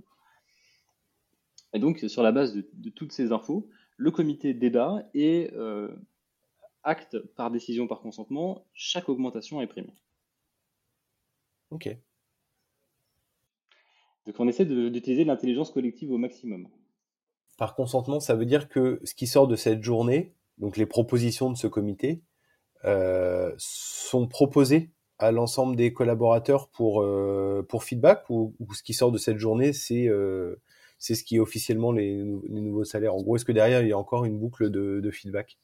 [1.73, 5.51] Et donc sur la base de, toutes ces infos, le comité débat et
[6.83, 9.93] acte par décision par consentement chaque augmentation est primée.
[11.69, 11.95] Ok.
[14.25, 16.67] Donc on essaie d'utiliser l'intelligence collective au maximum.
[17.57, 21.51] Par consentement, ça veut dire que ce qui sort de cette journée, donc les propositions
[21.51, 22.21] de ce comité,
[22.85, 29.11] euh, sont proposées à l'ensemble des collaborateurs pour, euh, pour feedback ou, ce qui sort
[29.11, 30.55] de cette journée, c'est euh,
[30.97, 33.15] c'est ce qui est officiellement les, nouveaux salaires?
[33.15, 35.57] En gros, est-ce que derrière, il y a encore une boucle de, feedback?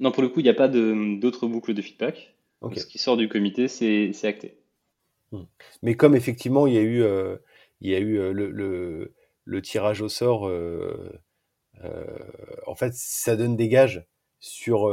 [0.00, 2.34] Non, pour le coup, il n'y a pas d'autres boucles de feedback.
[2.76, 4.58] Ce qui sort du comité, c'est acté.
[5.30, 5.44] Hmm.
[5.82, 7.02] Mais comme effectivement, il y a eu
[7.82, 10.50] il y a eu le, tirage au sort.
[12.66, 14.06] en fait, ça donne des gages
[14.40, 14.88] sur,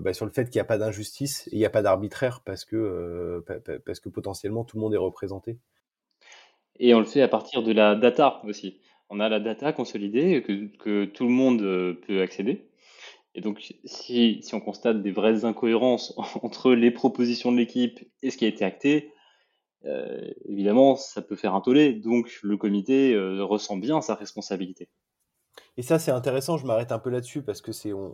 [0.00, 2.42] bah, sur le fait qu'il n'y a pas d'injustice et il n'y a pas d'arbitraire
[2.44, 3.42] parce que,
[3.86, 5.58] parce que potentiellement tout le monde est représenté.
[6.78, 8.80] Et on le fait à partir de la data aussi.
[9.08, 11.60] On a la data consolidée que, que tout le monde
[12.06, 12.66] peut accéder.
[13.34, 18.30] Et donc, si, si on constate des vraies incohérences entre les propositions de l'équipe et
[18.30, 19.12] ce qui a été acté,
[19.84, 21.92] euh, évidemment, ça peut faire un tollé.
[21.92, 24.88] Donc, le comité euh, ressent bien sa responsabilité.
[25.76, 28.08] Et ça, c'est intéressant, je m'arrête un peu là-dessus parce que c'est, on,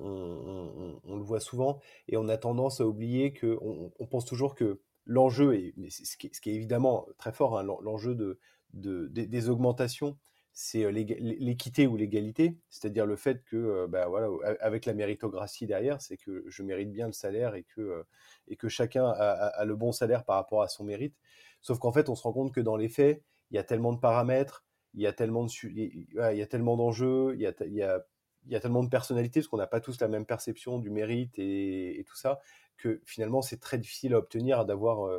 [1.06, 5.54] le voit souvent et on a tendance à oublier que on, pense toujours que l'enjeu,
[5.54, 8.38] et ce qui, est, évidemment très fort, hein, l'enjeu de,
[8.72, 10.16] des augmentations,
[10.52, 14.28] c'est euh, l'équité ou l'égalité, c'est-à-dire le fait que, bah, voilà,
[14.60, 18.04] avec la méritocratie derrière, c'est que je mérite bien le salaire et que,
[18.48, 21.14] et que chacun a, le bon salaire par rapport à son mérite.
[21.60, 23.92] Sauf qu'en fait, on se rend compte que dans les faits, il y a tellement
[23.92, 27.52] de paramètres, il y a tellement de, il y a tellement d'enjeux, il y a,
[27.66, 28.04] il y a,
[28.46, 30.90] il y a tellement de personnalités, parce qu'on n'a pas tous la même perception du
[30.90, 32.40] mérite et, tout ça,
[32.76, 35.10] que finalement, c'est très difficile à obtenir d'avoir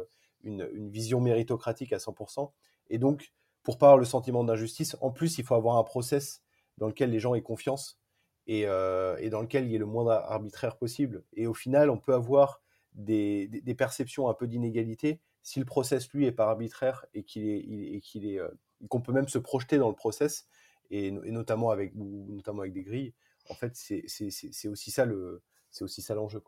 [0.43, 2.51] une, une vision méritocratique à 100%.
[2.89, 3.33] Et donc,
[3.63, 6.41] pour pas le sentiment d'injustice, en plus, il faut avoir un process
[6.77, 7.99] dans lequel les gens aient confiance
[8.47, 11.23] et, et dans lequel il y ait le moins arbitraire possible.
[11.33, 12.61] Et au final, on peut avoir
[12.93, 17.47] des, des, perceptions un peu d'inégalité si le process, lui, est pas arbitraire et qu'il
[17.47, 18.39] est, qu'il est,
[18.87, 20.47] qu'on peut même se projeter dans le process
[20.91, 23.13] et, notamment avec notamment avec des grilles.
[23.49, 26.41] En fait, c'est aussi ça le c'est aussi ça l'enjeu.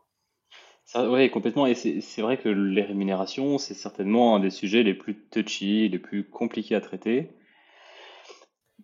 [0.94, 1.66] Oui, complètement.
[1.66, 5.98] Et c'est vrai que les rémunérations, c'est certainement un des sujets les plus touchy, les
[5.98, 7.30] plus compliqués à traiter.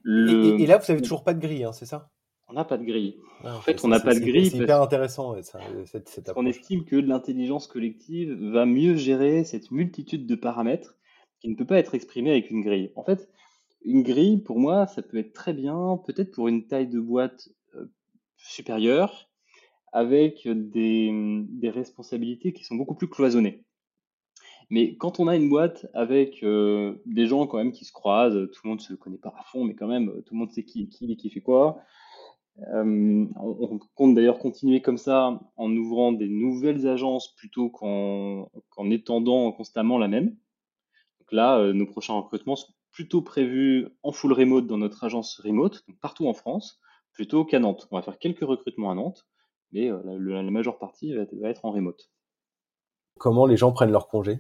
[0.06, 2.10] Et, là, vous n'avez toujours pas de grille, hein, c'est ça?
[2.48, 3.16] On n'a pas de grille.
[3.44, 4.50] Ah, en fait, on n'a pas de grille.
[4.50, 5.36] C'est hyper intéressant,
[6.36, 10.96] On estime que l'intelligence collective va mieux gérer cette multitude de paramètres
[11.40, 12.90] qui ne peut pas être exprimée avec une grille.
[12.96, 13.28] En fait,
[13.84, 17.50] une grille, pour moi, ça peut être très bien, peut-être pour une taille de boîte
[17.74, 17.84] euh,
[18.36, 19.28] supérieure,
[19.92, 23.64] avec des, des, responsabilités qui sont beaucoup plus cloisonnées.
[24.70, 28.50] Mais quand on a une boîte avec euh, des gens quand même qui se croisent,
[28.52, 30.64] tout le monde se connaît pas à fond, mais quand même tout le monde sait
[30.64, 31.80] qui qui, qui fait quoi.
[32.74, 39.52] Euh, on, compte d'ailleurs continuer comme ça en ouvrant des nouvelles agences plutôt qu'en étendant
[39.52, 40.36] constamment la même.
[41.20, 45.40] Donc là, euh, nos prochains recrutements sont plutôt prévus en full remote dans notre agence
[45.44, 46.80] remote, donc partout en France,
[47.12, 47.86] plutôt qu'à Nantes.
[47.90, 49.26] On va faire quelques recrutements à Nantes
[49.72, 52.10] mais euh, la, majeure partie va, être en remote.
[53.18, 54.38] Comment les gens prennent leur congé?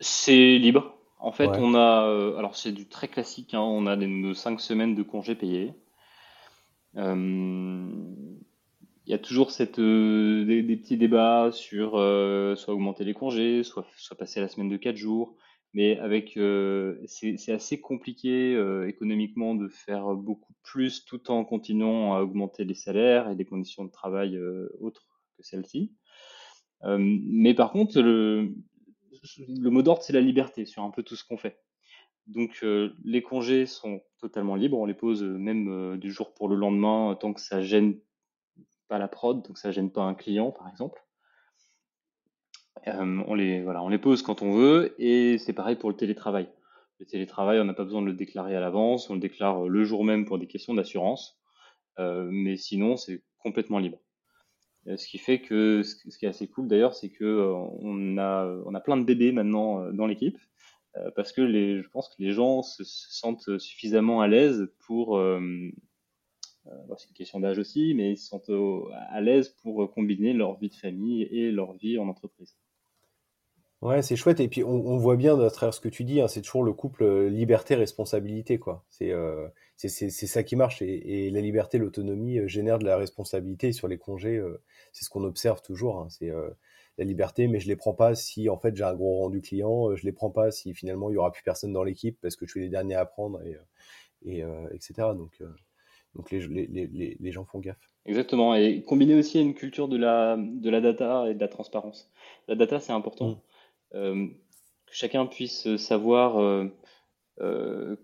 [0.00, 0.94] C'est libre.
[1.18, 4.94] En fait, on a, alors c'est du très classique, hein, on a des, 5 semaines
[4.94, 5.74] de congés payés.
[6.96, 7.86] Euh,
[9.06, 11.92] il y a toujours cette, des, petits débats sur
[12.56, 15.36] soit augmenter les congés, soit, soit passer la semaine de 4 jours.
[15.76, 22.14] Mais avec, euh, c'est assez compliqué euh, économiquement de faire beaucoup plus tout en continuant
[22.14, 25.92] à augmenter les salaires et les conditions de travail euh, autres que celles-ci.
[26.82, 28.54] mais par contre, le
[29.70, 31.58] mot d'ordre, c'est la liberté sur un peu tout ce qu'on fait.
[32.26, 32.64] Donc
[33.04, 37.32] les congés sont totalement libres, on les pose même du jour pour le lendemain tant
[37.32, 37.98] que ça gêne
[38.88, 41.06] pas la prod, donc ça gêne pas un client par exemple.
[42.88, 46.48] Euh, on, les, pose quand on veut et c'est pareil pour le télétravail.
[47.00, 49.84] Le télétravail, on n'a pas besoin de le déclarer à l'avance, on le déclare le
[49.84, 51.38] jour même pour des questions d'assurance,
[51.98, 53.98] euh, mais sinon c'est complètement libre.
[54.86, 58.46] Euh, ce qui fait que ce qui est assez cool d'ailleurs, c'est que on a
[58.64, 60.38] on a plein de bébés maintenant dans l'équipe
[61.14, 65.20] parce que je pense que les gens se, sentent suffisamment à l'aise pour
[66.96, 68.50] c'est une question d'âge aussi, mais ils se sentent
[69.10, 72.56] à l'aise pour combiner leur vie de famille et leur vie en entreprise.
[73.82, 74.40] Ouais, c'est chouette.
[74.40, 76.72] Et puis, on, voit bien à travers ce que tu dis, hein, c'est toujours le
[76.72, 78.84] couple euh, liberté-responsabilité, quoi.
[78.88, 80.80] C'est euh, ça qui marche.
[80.80, 84.42] Et, la liberté, l'autonomie euh, génère de la responsabilité sur les congés.
[84.92, 86.00] c'est ce qu'on observe toujours.
[86.00, 86.32] Hein, c'est
[86.98, 89.94] la liberté, mais je les prends pas si, en fait, j'ai un gros rendu client.
[89.94, 92.46] je les prends pas si, finalement, il y aura plus personne dans l'équipe parce que
[92.46, 93.56] je suis les derniers à apprendre, et,
[94.24, 94.94] et etc.
[95.14, 95.42] Donc,
[96.14, 97.90] donc les, les, les, les gens font gaffe.
[98.06, 98.54] Exactement.
[98.54, 102.10] Et combiner aussi une culture de la, de la data et de la transparence.
[102.48, 103.28] La data, c'est important.
[103.28, 103.40] Mmh.
[103.94, 104.26] Euh,
[104.86, 106.66] que chacun puisse savoir euh,
[107.40, 107.96] euh,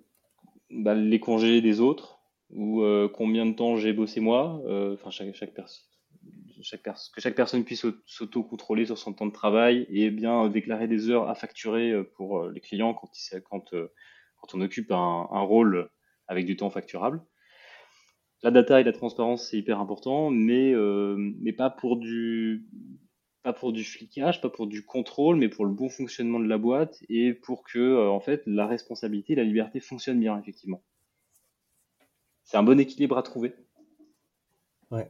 [0.70, 2.20] bah, les congés des autres
[2.50, 2.84] ou
[3.14, 4.60] combien de temps j'ai bossé moi.
[4.92, 5.86] Enfin, chaque, chaque personne
[6.62, 11.10] chaque que chaque personne puisse s'auto-contrôler sur son temps de travail et bien déclarer des
[11.10, 13.74] heures à facturer pour les clients quand,
[14.54, 15.90] on occupe un, rôle
[16.28, 17.22] avec du temps facturable.
[18.42, 22.64] La data et la transparence, c'est hyper important, mais, euh, pas pour du,
[23.84, 27.62] flicage, pas pour du contrôle, mais pour le bon fonctionnement de la boîte et pour
[27.62, 30.82] que euh, en fait la responsabilité, la liberté fonctionnent bien effectivement.
[32.42, 33.54] C'est un bon équilibre à trouver.
[34.90, 35.08] Ouais.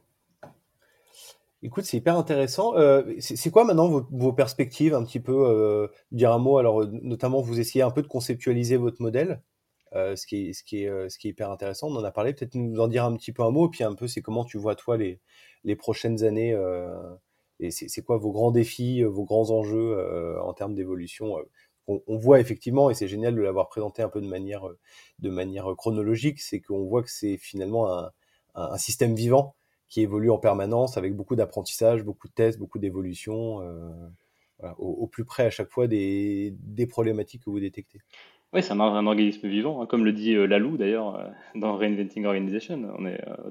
[1.65, 2.75] Écoute, c'est hyper intéressant.
[2.75, 6.57] Euh, c'est quoi maintenant vos, perspectives un petit peu euh, Dire un mot?
[6.57, 9.41] Alors, notamment, vous essayez un peu de conceptualiser votre modèle,
[9.95, 11.87] euh, ce, qui est, ce, qui est, ce qui est hyper intéressant.
[11.87, 12.33] On en a parlé.
[12.33, 14.57] Peut-être nous en dire un petit peu un mot, puis un peu, c'est comment tu
[14.57, 15.21] vois toi les,
[15.63, 16.53] les prochaines années
[17.59, 19.97] et c'est quoi vos grands défis, vos grands enjeux
[20.41, 21.37] en termes d'évolution
[21.87, 24.67] on, on, voit effectivement, et c'est génial de l'avoir présenté un peu de manière,
[25.19, 28.11] de manière chronologique, c'est qu'on voit que c'est finalement un,
[28.55, 29.55] un, système vivant
[29.93, 35.23] qui évolue en permanence avec beaucoup d'apprentissage, beaucoup de tests, beaucoup d'évolution, euh, au, plus
[35.23, 36.55] près à chaque fois des,
[36.89, 37.99] problématiques que vous détectez.
[38.53, 41.77] Oui, c'est un, un, organisme vivant, hein, comme le dit euh, Lalou d'ailleurs euh, dans
[41.77, 42.91] Reinventing Organization.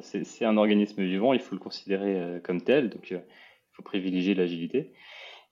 [0.01, 3.23] c'est, un organisme vivant, il faut le considérer comme tel, donc il
[3.71, 4.95] faut privilégier l'agilité.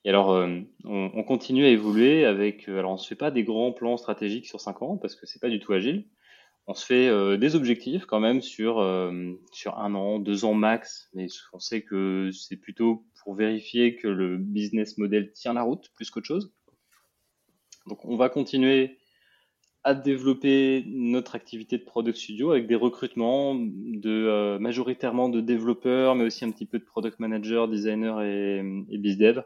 [0.05, 0.65] Et alors, on,
[1.15, 2.69] on, continue à évoluer avec.
[2.69, 5.25] alors, on ne se fait pas des grands plans stratégiques sur 5 ans parce que
[5.25, 6.07] c'est pas du tout agile
[6.71, 10.55] on se fait euh, des objectifs quand même sur, euh, sur un an, deux ans
[10.55, 15.63] max, mais on sait que c'est plutôt pour vérifier que le business model tient la
[15.63, 16.55] route plus qu'autre chose.
[17.87, 18.99] Donc on va continuer
[19.83, 26.15] à développer notre activité de product studio avec des recrutements de euh, majoritairement de développeurs,
[26.15, 28.59] mais aussi un petit peu de product manager, designer et,
[28.91, 29.43] et bizdev.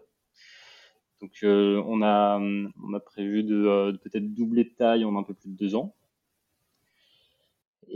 [1.22, 2.38] Donc on a
[3.06, 5.94] prévu de peut-être doubler de taille en un peu plus de deux ans.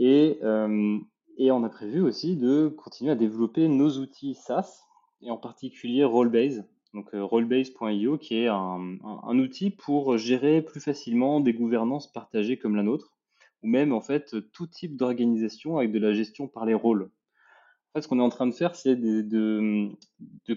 [0.01, 0.97] Et, euh,
[1.37, 4.85] et on a prévu aussi de continuer à développer nos outils SaaS,
[5.21, 8.97] et en particulier Rollbase, donc euh, rollbase.io, qui est un,
[9.37, 13.13] outil pour gérer plus facilement des gouvernances partagées comme la nôtre,
[13.61, 17.03] ou même en fait tout type d'organisation avec de la gestion par les rôles.
[17.03, 19.89] En fait, ce qu'on est en train de faire, c'est de,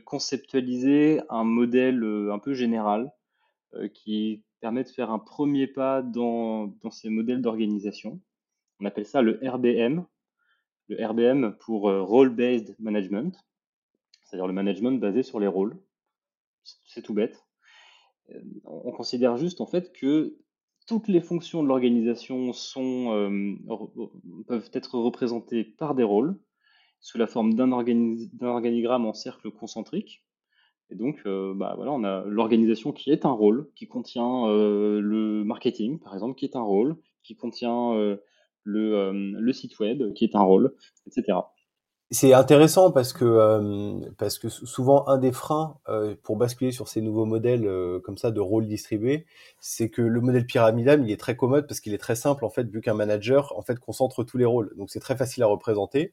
[0.04, 3.12] conceptualiser un modèle euh, un peu général
[3.94, 8.20] qui permet de faire un premier pas dans ces modèles d'organisation.
[8.82, 10.04] On appelle ça le RBM.
[10.88, 13.32] Le RBM pour euh, Role-Based Management,
[14.24, 15.80] c'est-à-dire le management basé sur les rôles.
[16.64, 17.44] C'est tout bête.
[18.30, 20.36] Euh, on considère juste en fait que
[20.88, 22.50] toutes les fonctions de l'organisation
[23.14, 23.54] euh,
[24.48, 26.36] peuvent être représentées par des rôles
[26.98, 30.24] sous la forme d'un organigramme en cercle concentrique.
[30.90, 35.98] Et donc, bah, voilà, on a l'organisation qui est un rôle, qui contient le marketing,
[35.98, 38.18] par exemple, qui est un rôle, qui contient
[38.64, 40.74] le, euh, le site web qui est un rôle,
[41.06, 41.38] etc.
[42.10, 46.86] C'est intéressant parce que euh, parce que souvent un des freins euh, pour basculer sur
[46.86, 47.66] ces nouveaux modèles
[48.04, 49.24] comme ça de rôles distribués,
[49.60, 52.50] c'est que le modèle pyramidal il est très commode parce qu'il est très simple en
[52.50, 55.46] fait vu qu'un manager en fait concentre tous les rôles donc c'est très facile à
[55.46, 56.12] représenter.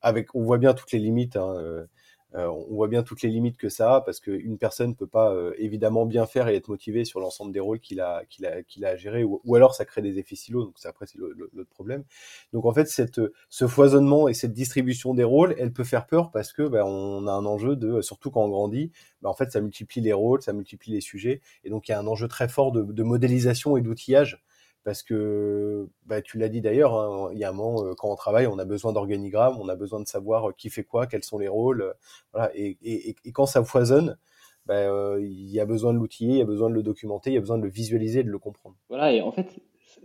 [0.00, 1.36] Avec on voit bien toutes les limites.
[1.36, 1.86] Hein, euh,
[2.34, 5.32] on voit bien toutes les limites que ça a parce qu'une personne ne peut pas
[5.32, 8.62] euh, évidemment bien faire et être motivée sur l'ensemble des rôles qu'il a, qu'il a,
[8.62, 11.70] qu'il a à gérer, ou, alors ça crée des effets silos, donc après c'est l'autre
[11.70, 12.04] problème.
[12.52, 13.20] Donc en fait, cette,
[13.50, 17.26] ce foisonnement et cette distribution des rôles, elle peut faire peur parce que ben, on
[17.26, 18.90] a un enjeu de, surtout quand on grandit,
[19.22, 21.94] ben, en fait ça multiplie les rôles, ça multiplie les sujets, et donc il y
[21.94, 24.42] a un enjeu très fort de, de modélisation et d'outillage
[24.84, 28.10] parce que bah, tu l'as dit d'ailleurs, hein, il y a un moment euh, quand
[28.10, 31.06] on travaille, on a besoin d'organigrammes, on a besoin de savoir euh, qui fait quoi,
[31.06, 31.92] quels sont les rôles, euh,
[32.32, 32.50] voilà.
[32.54, 34.18] Et, et, et quand ça foisonne,
[34.66, 37.34] bah, il y a besoin de l'outiller, il y a besoin de le documenter, il
[37.34, 38.76] y a besoin de le visualiser, de le comprendre.
[38.88, 39.60] Voilà, et en fait,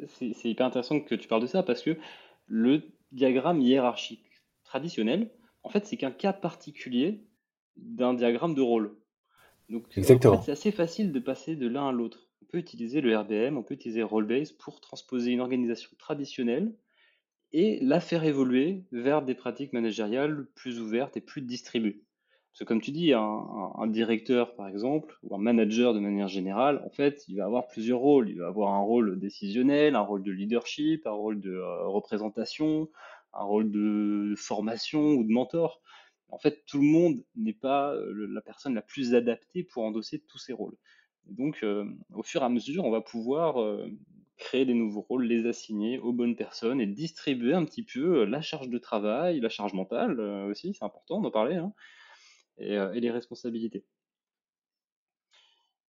[0.08, 1.98] c'est hyper intéressant que tu parles de ça parce que
[2.48, 4.26] le diagramme hiérarchique
[4.64, 5.32] traditionnel,
[5.64, 7.26] en fait, c'est qu'un cas particulier
[7.78, 8.98] d'un diagramme de rôle.
[9.70, 13.64] Donc, c'est assez facile de passer de l'un à l'autre peut utiliser le RBM, on
[13.64, 16.74] peut utiliser Rollbase pour transposer une organisation traditionnelle
[17.52, 22.04] et la faire évoluer vers des pratiques managériales plus ouvertes et plus distribuées.
[22.52, 26.82] Parce que comme tu dis, un, directeur par exemple, ou un manager de manière générale,
[26.86, 28.30] en fait, il va avoir plusieurs rôles.
[28.30, 32.90] Il va avoir un rôle décisionnel, un rôle de leadership, un rôle de euh, représentation,
[33.34, 35.82] un rôle de formation ou de mentor.
[36.30, 40.20] En fait, tout le monde n'est pas euh, la personne la plus adaptée pour endosser
[40.28, 40.76] tous ces rôles
[41.26, 43.88] donc, euh, au fur et à mesure, on va pouvoir euh,
[44.38, 48.26] créer des nouveaux rôles, les assigner aux bonnes personnes et distribuer un petit peu euh,
[48.26, 51.74] la charge de travail, la charge mentale aussi, c'est important d'en parler, hein,
[52.58, 53.86] et, les responsabilités.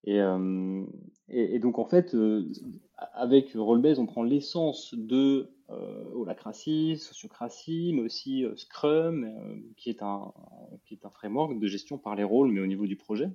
[0.05, 2.17] Et, donc en fait,
[2.97, 5.51] avec Rollbase, on prend l'essence de
[6.15, 9.31] holacratie, sociocratie, mais aussi Scrum,
[9.77, 10.33] qui, est un,
[10.87, 13.31] qui est un framework de gestion par les rôles, mais au niveau du projet.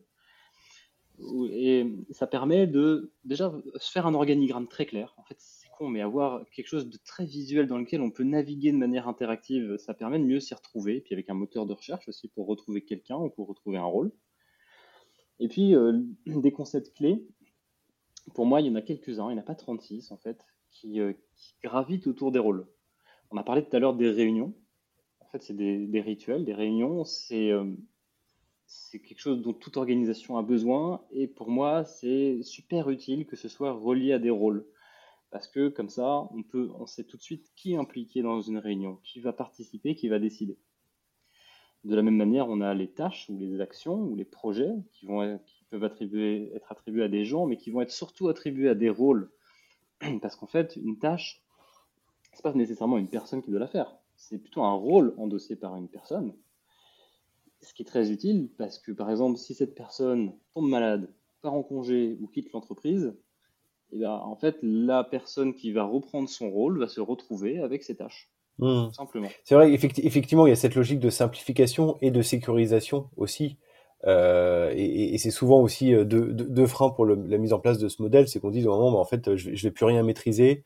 [1.51, 5.13] Et ça permet de déjà se faire un organigramme très clair.
[5.17, 8.23] En fait, c'est con, mais avoir quelque chose de très visuel dans lequel on peut
[8.23, 11.01] naviguer de manière interactive, ça permet de mieux s'y retrouver.
[11.01, 14.11] Puis avec un moteur de recherche aussi pour retrouver quelqu'un ou pour retrouver un rôle.
[15.39, 17.25] Et puis euh, des concepts clés.
[18.33, 20.39] Pour moi, il y en a quelques-uns, il n'y en a pas 36 en fait,
[20.71, 22.67] qui, euh, qui, gravitent autour des rôles.
[23.29, 24.53] On a parlé tout à l'heure des réunions.
[25.19, 26.43] En fait, c'est des, des, rituels.
[26.43, 27.65] Des réunions, c'est euh,
[28.67, 31.01] c'est quelque chose dont toute organisation a besoin.
[31.11, 34.65] Et pour moi, c'est super utile que ce soit relié à des rôles.
[35.31, 38.41] Parce que comme ça, on, peut, on sait tout de suite qui est impliqué dans
[38.41, 40.57] une réunion, qui va participer, qui va décider.
[41.83, 45.05] De la même manière, on a les tâches ou les actions ou les projets qui,
[45.69, 49.29] peuvent être attribués à des gens, mais qui vont être surtout attribués à des rôles.
[50.21, 51.43] Parce qu'en fait, une tâche,
[52.33, 53.95] c'est pas nécessairement une personne qui doit la faire.
[54.15, 56.33] C'est plutôt un rôle endossé par une personne.
[57.65, 61.09] Ce qui est très utile parce que, par exemple, si cette personne tombe malade,
[61.41, 63.15] part en congé ou quitte l'entreprise,
[63.91, 67.59] et eh ben, en fait, la personne qui va reprendre son rôle va se retrouver
[67.59, 68.31] avec ses tâches.
[68.57, 68.91] Mmh.
[68.91, 69.29] Simplement.
[69.43, 73.57] C'est vrai, effectivement, il y a cette logique de simplification et de sécurisation aussi.
[74.05, 78.01] Euh, et, c'est souvent aussi euh, deux, freins pour la mise en place de ce
[78.01, 80.63] modèle, c'est qu'on dit au moment, bah, en fait, je, ne vais plus rien maîtriser,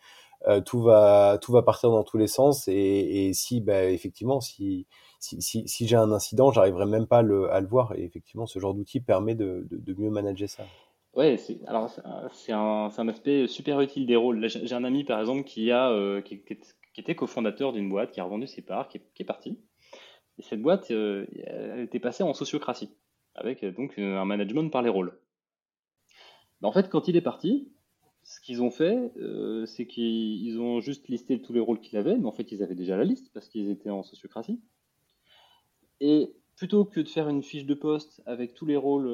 [0.48, 4.88] euh, tout va tout va partir dans tous les sens, et, si, bah, effectivement, si
[5.20, 7.94] si, si, j'ai un incident, j'arriverai même pas le, à le voir.
[7.98, 10.64] Et effectivement, ce genre d'outil permet de, de, mieux manager ça.
[11.14, 11.36] Ouais,
[11.68, 11.92] alors
[12.32, 14.48] c'est un, un, aspect super utile des rôles.
[14.48, 18.24] J'ai un ami par exemple qui a qui, qui, était cofondateur d'une boîte, qui a
[18.24, 19.60] revendu ses parts, qui est, parti.
[20.38, 22.96] Et cette boîte, elle était passée en sociocratie
[23.40, 25.18] avec euh, donc euh, un management par les rôles.
[26.62, 27.72] Bah, en fait, quand il est parti,
[28.30, 32.16] ce qu'ils ont fait, euh, c'est qu'ils ont juste listé tous les rôles qu'il avait,
[32.16, 34.62] mais en fait, ils avaient déjà la liste parce qu'ils étaient en sociocratie.
[36.00, 39.08] Et plutôt que de faire une fiche de poste avec tous les rôles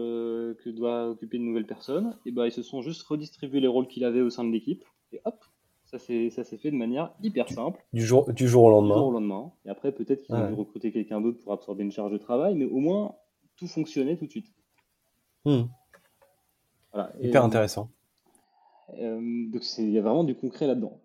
[0.57, 3.69] que doit occuper une nouvelle personne, et eh ben, ils se sont juste redistribués les
[3.69, 4.83] rôles qu'il avait au sein de l'équipe.
[5.13, 5.45] Et hop,
[5.85, 7.85] ça s'est fait de manière hyper simple.
[7.93, 8.95] Du jour, du jour au lendemain.
[8.95, 9.53] Du jour au lendemain.
[9.65, 12.55] Et après, peut-être qu'ils ont dû recruter quelqu'un d'autre pour absorber une charge de travail,
[12.55, 13.15] mais au moins,
[13.55, 14.53] tout fonctionnait tout de suite.
[15.45, 15.63] Hmm.
[17.21, 17.89] Hyper euh, intéressant.
[18.89, 21.01] Euh, donc il y a vraiment du concret là-dedans.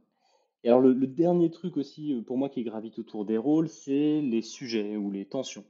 [0.63, 4.21] Et alors le, dernier truc aussi euh, pour moi qui gravite autour des rôles, c'est
[4.21, 5.65] les sujets ou les tensions.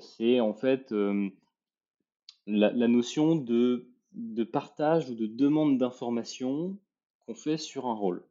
[0.00, 0.94] c'est en fait
[2.46, 6.78] la, notion de, de, partage ou de demande d'information
[7.20, 8.24] qu'on fait sur un rôle.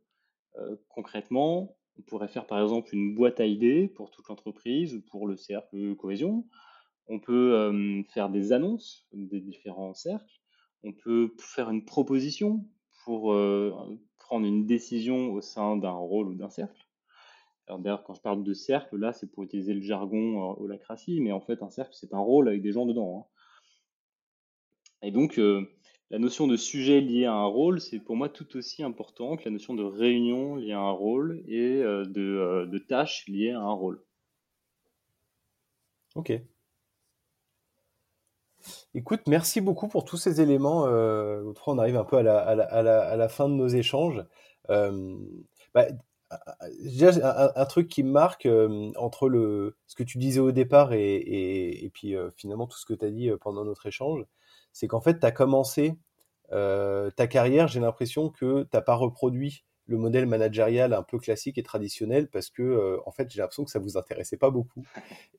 [0.89, 5.27] concrètement, on pourrait faire par exemple une boîte à idées pour toute l'entreprise ou pour
[5.27, 6.47] le cercle cohésion.
[7.07, 10.41] On peut faire des annonces des différents cercles.
[10.83, 12.65] On peut faire une proposition
[13.07, 13.33] pour
[14.17, 16.85] prendre une décision au sein d'un rôle ou d'un cercle.
[17.69, 21.31] D'ailleurs, quand je parle de cercle, là, c'est pour utiliser le jargon euh, holacratie, mais
[21.31, 23.17] en fait, un cercle, c'est un rôle avec des gens dedans.
[23.17, 25.07] Hein.
[25.07, 25.39] Et donc,
[26.09, 29.45] la notion de sujet lié à un rôle, c'est pour moi tout aussi important que
[29.45, 33.73] la notion de réunion liée à un rôle et de, de tâches liées à un
[33.73, 34.03] rôle.
[36.15, 36.33] Ok,
[38.93, 40.85] Écoute, merci beaucoup pour tous ces éléments.
[40.87, 44.23] Euh, on arrive un peu à la, fin de nos échanges.
[44.69, 45.17] Euh,
[45.73, 45.85] bah,
[46.29, 51.89] un, truc qui me marque euh, entre le, ce que tu disais au départ et,
[51.93, 54.25] puis euh, finalement tout ce que tu as dit pendant notre échange,
[54.73, 55.97] c'est qu'en fait, tu as commencé
[56.49, 61.57] ta carrière, j'ai l'impression que tu n'as pas reproduit le modèle managérial un peu classique
[61.57, 64.83] et traditionnel parce que euh, en fait j'ai l'impression que ça vous intéressait pas beaucoup.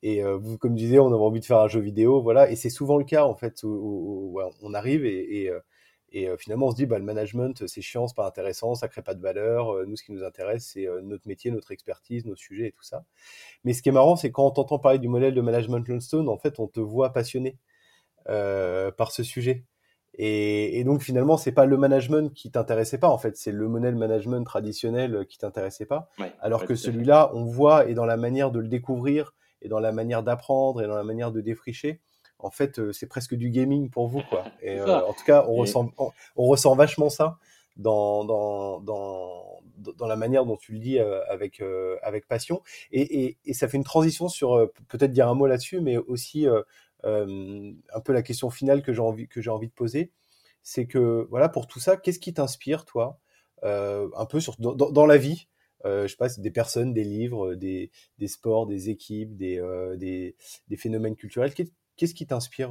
[0.03, 2.51] Et euh, vous comme je disais on avait envie de faire un jeu vidéo voilà.
[2.51, 5.45] Et c'est souvent le cas en fait où, on arrive et,
[6.13, 8.89] et, euh, finalement on se dit bah le management c'est chiant c'est pas intéressant ça
[8.89, 12.37] crée pas de valeur nous ce qui nous intéresse c'est notre métier notre expertise nos
[12.37, 13.05] sujets et tout ça.
[13.65, 16.29] Mais ce qui est marrant c'est quand on t'entend parler du modèle de management Lone
[16.29, 17.59] en fait on te voit passionné
[18.25, 19.65] par ce sujet
[20.21, 23.69] et, et, donc finalement, c'est pas le management qui t'intéressait pas en fait, c'est le
[23.69, 26.11] modèle management traditionnel qui t'intéressait pas.
[26.41, 29.93] alors que celui-là, on voit et dans la manière de le découvrir et dans la
[29.93, 32.01] manière d'apprendre et dans la manière de défricher,
[32.41, 34.45] en fait, euh, c'est presque du gaming pour vous quoi.
[34.63, 37.39] Et euh, en tout cas, on ressent on, ressent vachement ça
[37.77, 39.61] dans dans dans
[39.97, 41.63] dans la manière dont tu le dis euh, avec
[42.03, 42.63] avec passion.
[42.91, 46.47] Et, et, et, ça fait une transition sur peut-être dire un mot là-dessus, mais aussi
[46.47, 46.63] euh,
[47.05, 50.13] un peu la question finale que j'ai envie, que j'ai envie de poser,
[50.63, 53.21] c'est que voilà pour tout ça, qu'est-ce qui t'inspire toi,
[53.65, 55.49] euh, un peu sur, dans, la vie?
[55.85, 59.63] Euh, je sais pas, des personnes, des livres, des, des sports, des équipes, des,
[59.97, 60.37] des,
[60.69, 61.55] des, phénomènes culturels.
[61.55, 62.71] Qu'est-ce qui t'inspire,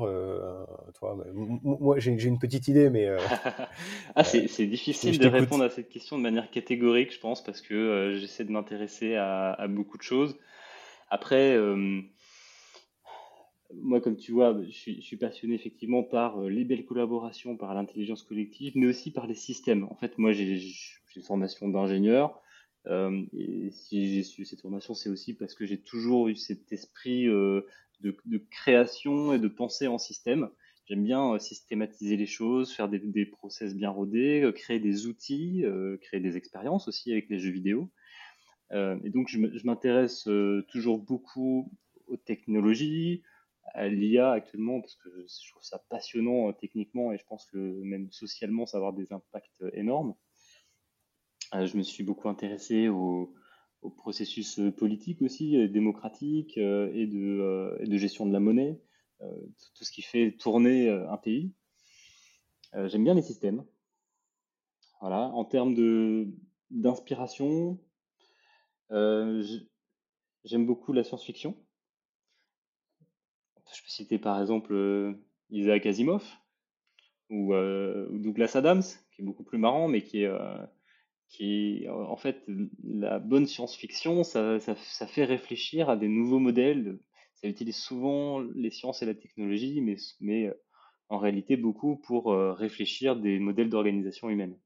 [0.93, 1.17] toi?
[1.33, 3.09] Moi, j'ai une petite idée, mais.
[4.15, 8.17] ah, c'est difficile de répondre à cette question de manière catégorique, je pense, parce que
[8.19, 10.37] j'essaie de m'intéresser à, à, beaucoup de choses.
[11.09, 11.57] Après,
[13.73, 18.23] moi, comme tu vois, je suis, passionné effectivement par euh, les belles collaborations, par l'intelligence
[18.23, 19.83] collective, mais aussi par les systèmes.
[19.85, 20.61] En fait, moi, j'ai
[21.15, 22.41] une formation d'ingénieur.
[22.85, 26.71] Euh, et si j'ai su cette formation, c'est aussi parce que j'ai toujours eu cet
[26.71, 27.61] esprit euh,
[27.99, 28.15] de,
[28.49, 30.49] création et de pensée en système.
[30.85, 35.65] J'aime bien systématiser les choses, faire des, des process bien rodés, créer des outils,
[35.99, 37.91] créer des expériences aussi avec les jeux vidéo.
[38.71, 40.29] et donc, je m'intéresse
[40.69, 41.69] toujours beaucoup
[42.07, 43.21] aux technologies,
[43.73, 48.11] à, l'IA actuellement parce que je trouve ça passionnant techniquement et je pense que même
[48.11, 50.15] socialement, ça va avoir des impacts énormes.
[51.53, 53.33] je me suis beaucoup intéressé au,
[53.95, 58.81] processus politique aussi, démocratique et de, et de gestion de la monnaie,
[59.19, 61.53] tout ce qui fait tourner un pays.
[62.73, 63.63] J'aime bien les systèmes.
[64.99, 65.27] Voilà.
[65.33, 66.27] En termes de
[66.69, 67.79] d'inspiration,
[68.91, 69.45] euh,
[70.43, 71.55] j'aime beaucoup la science-fiction.
[73.87, 75.15] Citer par exemple
[75.49, 76.23] Isaac Asimov
[77.29, 77.53] ou,
[78.11, 80.31] Douglas Adams, qui est beaucoup plus marrant, mais qui est,
[81.29, 82.43] qui en fait
[82.83, 86.99] la bonne science-fiction, ça, ça, fait réfléchir à des nouveaux modèles.
[87.35, 90.51] Ça utilise souvent les sciences et la technologie, mais, mais
[91.09, 94.57] en réalité beaucoup pour réfléchir des modèles d'organisation humaine.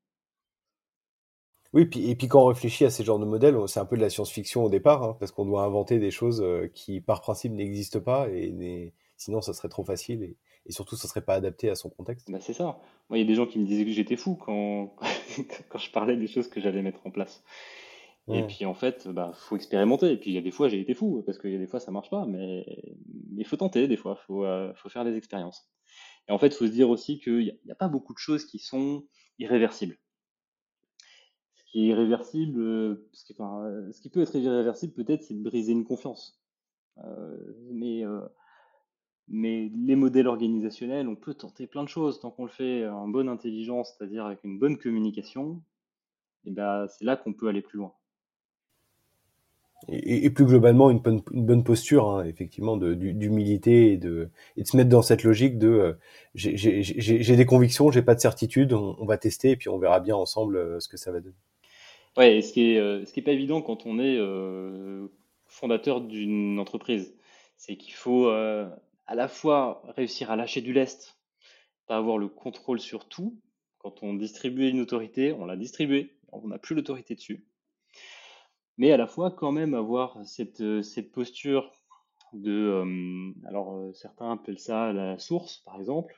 [1.74, 4.02] Oui, et puis quand on réfléchit à ces genres de modèles, c'est un peu de
[4.02, 6.44] la science-fiction au départ, hein, parce qu'on doit inventer des choses
[6.74, 10.36] qui, par principe, n'existent pas, et sinon, ça serait trop facile,
[10.66, 12.30] et, surtout, ça serait pas adapté à son contexte.
[12.32, 12.80] Bah, c'est ça.
[13.10, 14.96] Moi, il y a des gens qui me disaient que j'étais fou quand,
[15.70, 17.44] quand je parlais des choses que j'allais mettre en place.
[18.28, 20.10] Et puis, en fait, bah, faut expérimenter.
[20.12, 21.68] Et puis, il y a des fois, j'ai été fou, parce qu'il y a des
[21.68, 22.66] fois, ça marche pas, mais
[23.36, 25.68] il faut tenter, des fois, il faut, euh, faut faire des expériences.
[26.30, 28.46] Et en fait, il faut se dire aussi qu'il n'y a pas beaucoup de choses
[28.46, 29.04] qui sont
[29.38, 29.98] irréversibles
[31.72, 35.34] qui est irréversible, euh, ce qui, enfin, euh, ce qui peut être irréversible peut-être, c'est
[35.34, 36.38] de briser une confiance.
[36.98, 37.38] Euh,
[37.72, 38.04] mais,
[39.32, 43.08] mais les modèles organisationnels, on peut tenter plein de choses tant qu'on le fait en
[43.08, 45.62] bonne intelligence, c'est-à-dire avec une bonne communication.
[46.46, 47.94] Et ben, c'est là qu'on peut aller plus loin.
[49.88, 54.68] Et, plus globalement, une bonne, une bonne posture, hein, effectivement, d'humilité et de, et de
[54.68, 55.98] se mettre dans cette logique de
[56.36, 60.00] j'ai des convictions, j'ai pas de certitude, on, on, va tester et puis on verra
[60.00, 61.36] bien ensemble ce que ça va donner.
[62.18, 65.08] Ouais, ce qui est, euh, ce qui est pas évident quand on est euh,
[65.48, 67.16] fondateur d'une entreprise,
[67.56, 68.68] c'est qu'il faut euh,
[69.12, 71.20] à la fois réussir à lâcher du lest,
[71.86, 73.38] pas avoir le contrôle sur tout.
[73.80, 77.46] Quand on distribue une autorité, on l'a distribuée, on n'a plus l'autorité dessus.
[78.78, 81.74] Mais à la fois quand même avoir cette, cette posture
[82.32, 86.16] de, alors certains appellent ça la source, par exemple.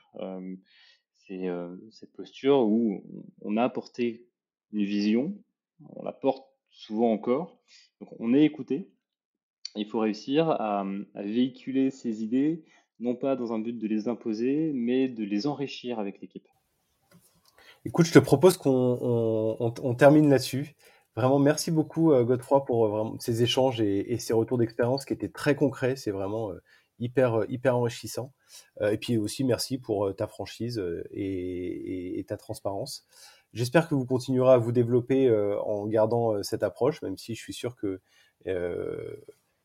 [1.16, 1.48] c'est
[1.90, 3.04] cette posture où
[3.40, 4.28] on a apporté
[4.70, 5.36] une vision,
[5.96, 7.58] on la porte souvent encore.
[8.00, 8.88] Donc on est écouté.
[9.76, 12.64] Il faut réussir à, véhiculer ces idées,
[13.00, 16.46] non pas dans un but de les imposer, mais de les enrichir avec l'équipe.
[17.84, 20.74] Écoute, je te propose qu'on termine là-dessus.
[21.16, 25.28] Vraiment, merci beaucoup euh, Godefroy pour euh, ces échanges et, ces retours d'expérience qui étaient
[25.28, 25.94] très concrets.
[25.94, 26.60] C'est vraiment euh,
[26.98, 28.32] hyper hyper enrichissant.
[28.80, 30.80] et puis aussi merci pour ta franchise
[31.10, 33.04] et ta transparence.
[33.52, 35.28] J'espère que vous continuerez à vous développer
[35.64, 38.00] en gardant cette approche, même si je suis sûr que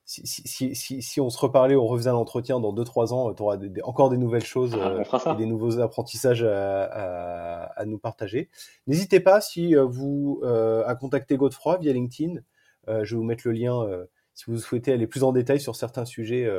[0.10, 3.58] si, si, si, si, on se reparlait, on refaisait l'entretien dans 2-3 ans, tu auras
[3.84, 8.50] encore des nouvelles choses ah, et des nouveaux apprentissages à, à, à nous partager.
[8.88, 12.42] N'hésitez pas si vous à contacter Godefroy via LinkedIn.
[12.88, 13.88] je vais vous mettre le lien
[14.34, 16.50] si vous souhaitez aller plus en détail sur certains sujets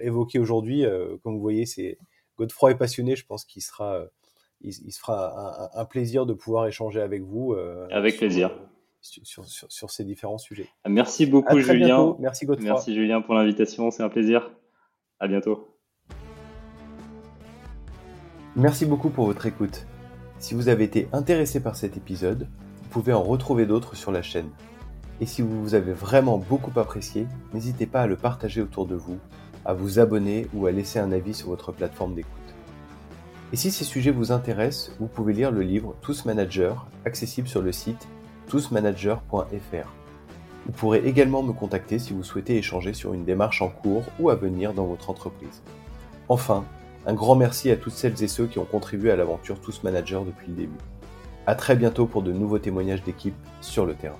[0.00, 0.84] évoqués aujourd'hui.
[1.22, 1.96] comme vous voyez, c'est
[2.38, 3.14] Godefroy est passionné.
[3.14, 4.08] Je pense qu'il sera
[4.60, 7.52] il, se fera un, plaisir de pouvoir échanger avec vous.
[7.52, 8.50] Euh, avec plaisir.
[9.22, 10.68] Sur, sur, ces différents sujets.
[10.86, 12.14] Merci beaucoup, Julien.
[12.18, 12.72] Merci, Godefroy.
[12.72, 13.90] Merci, Julien, pour l'invitation.
[13.90, 14.50] C'est un plaisir.
[15.20, 15.66] À bientôt.
[18.54, 19.86] Merci beaucoup pour votre écoute.
[20.38, 22.48] Si vous avez été intéressé par cet épisode,
[22.82, 24.50] vous pouvez en retrouver d'autres sur la chaîne.
[25.20, 28.94] Et si vous vous avez vraiment beaucoup apprécié, n'hésitez pas à le partager autour de
[28.94, 29.18] vous,
[29.64, 32.32] à vous abonner ou à laisser un avis sur votre plateforme d'écoute.
[33.52, 36.74] Et si ces sujets vous intéressent, vous pouvez lire le livre Tous Managers,
[37.04, 38.06] accessible sur le site
[38.48, 39.88] tousmanager.fr.
[40.66, 44.30] Vous pourrez également me contacter si vous souhaitez échanger sur une démarche en cours ou
[44.30, 45.62] à venir dans votre entreprise.
[46.28, 46.64] Enfin,
[47.06, 50.20] un grand merci à toutes celles et ceux qui ont contribué à l'aventure Tous Managers
[50.26, 50.78] depuis le début.
[51.46, 54.18] À très bientôt pour de nouveaux témoignages d'équipe sur le terrain.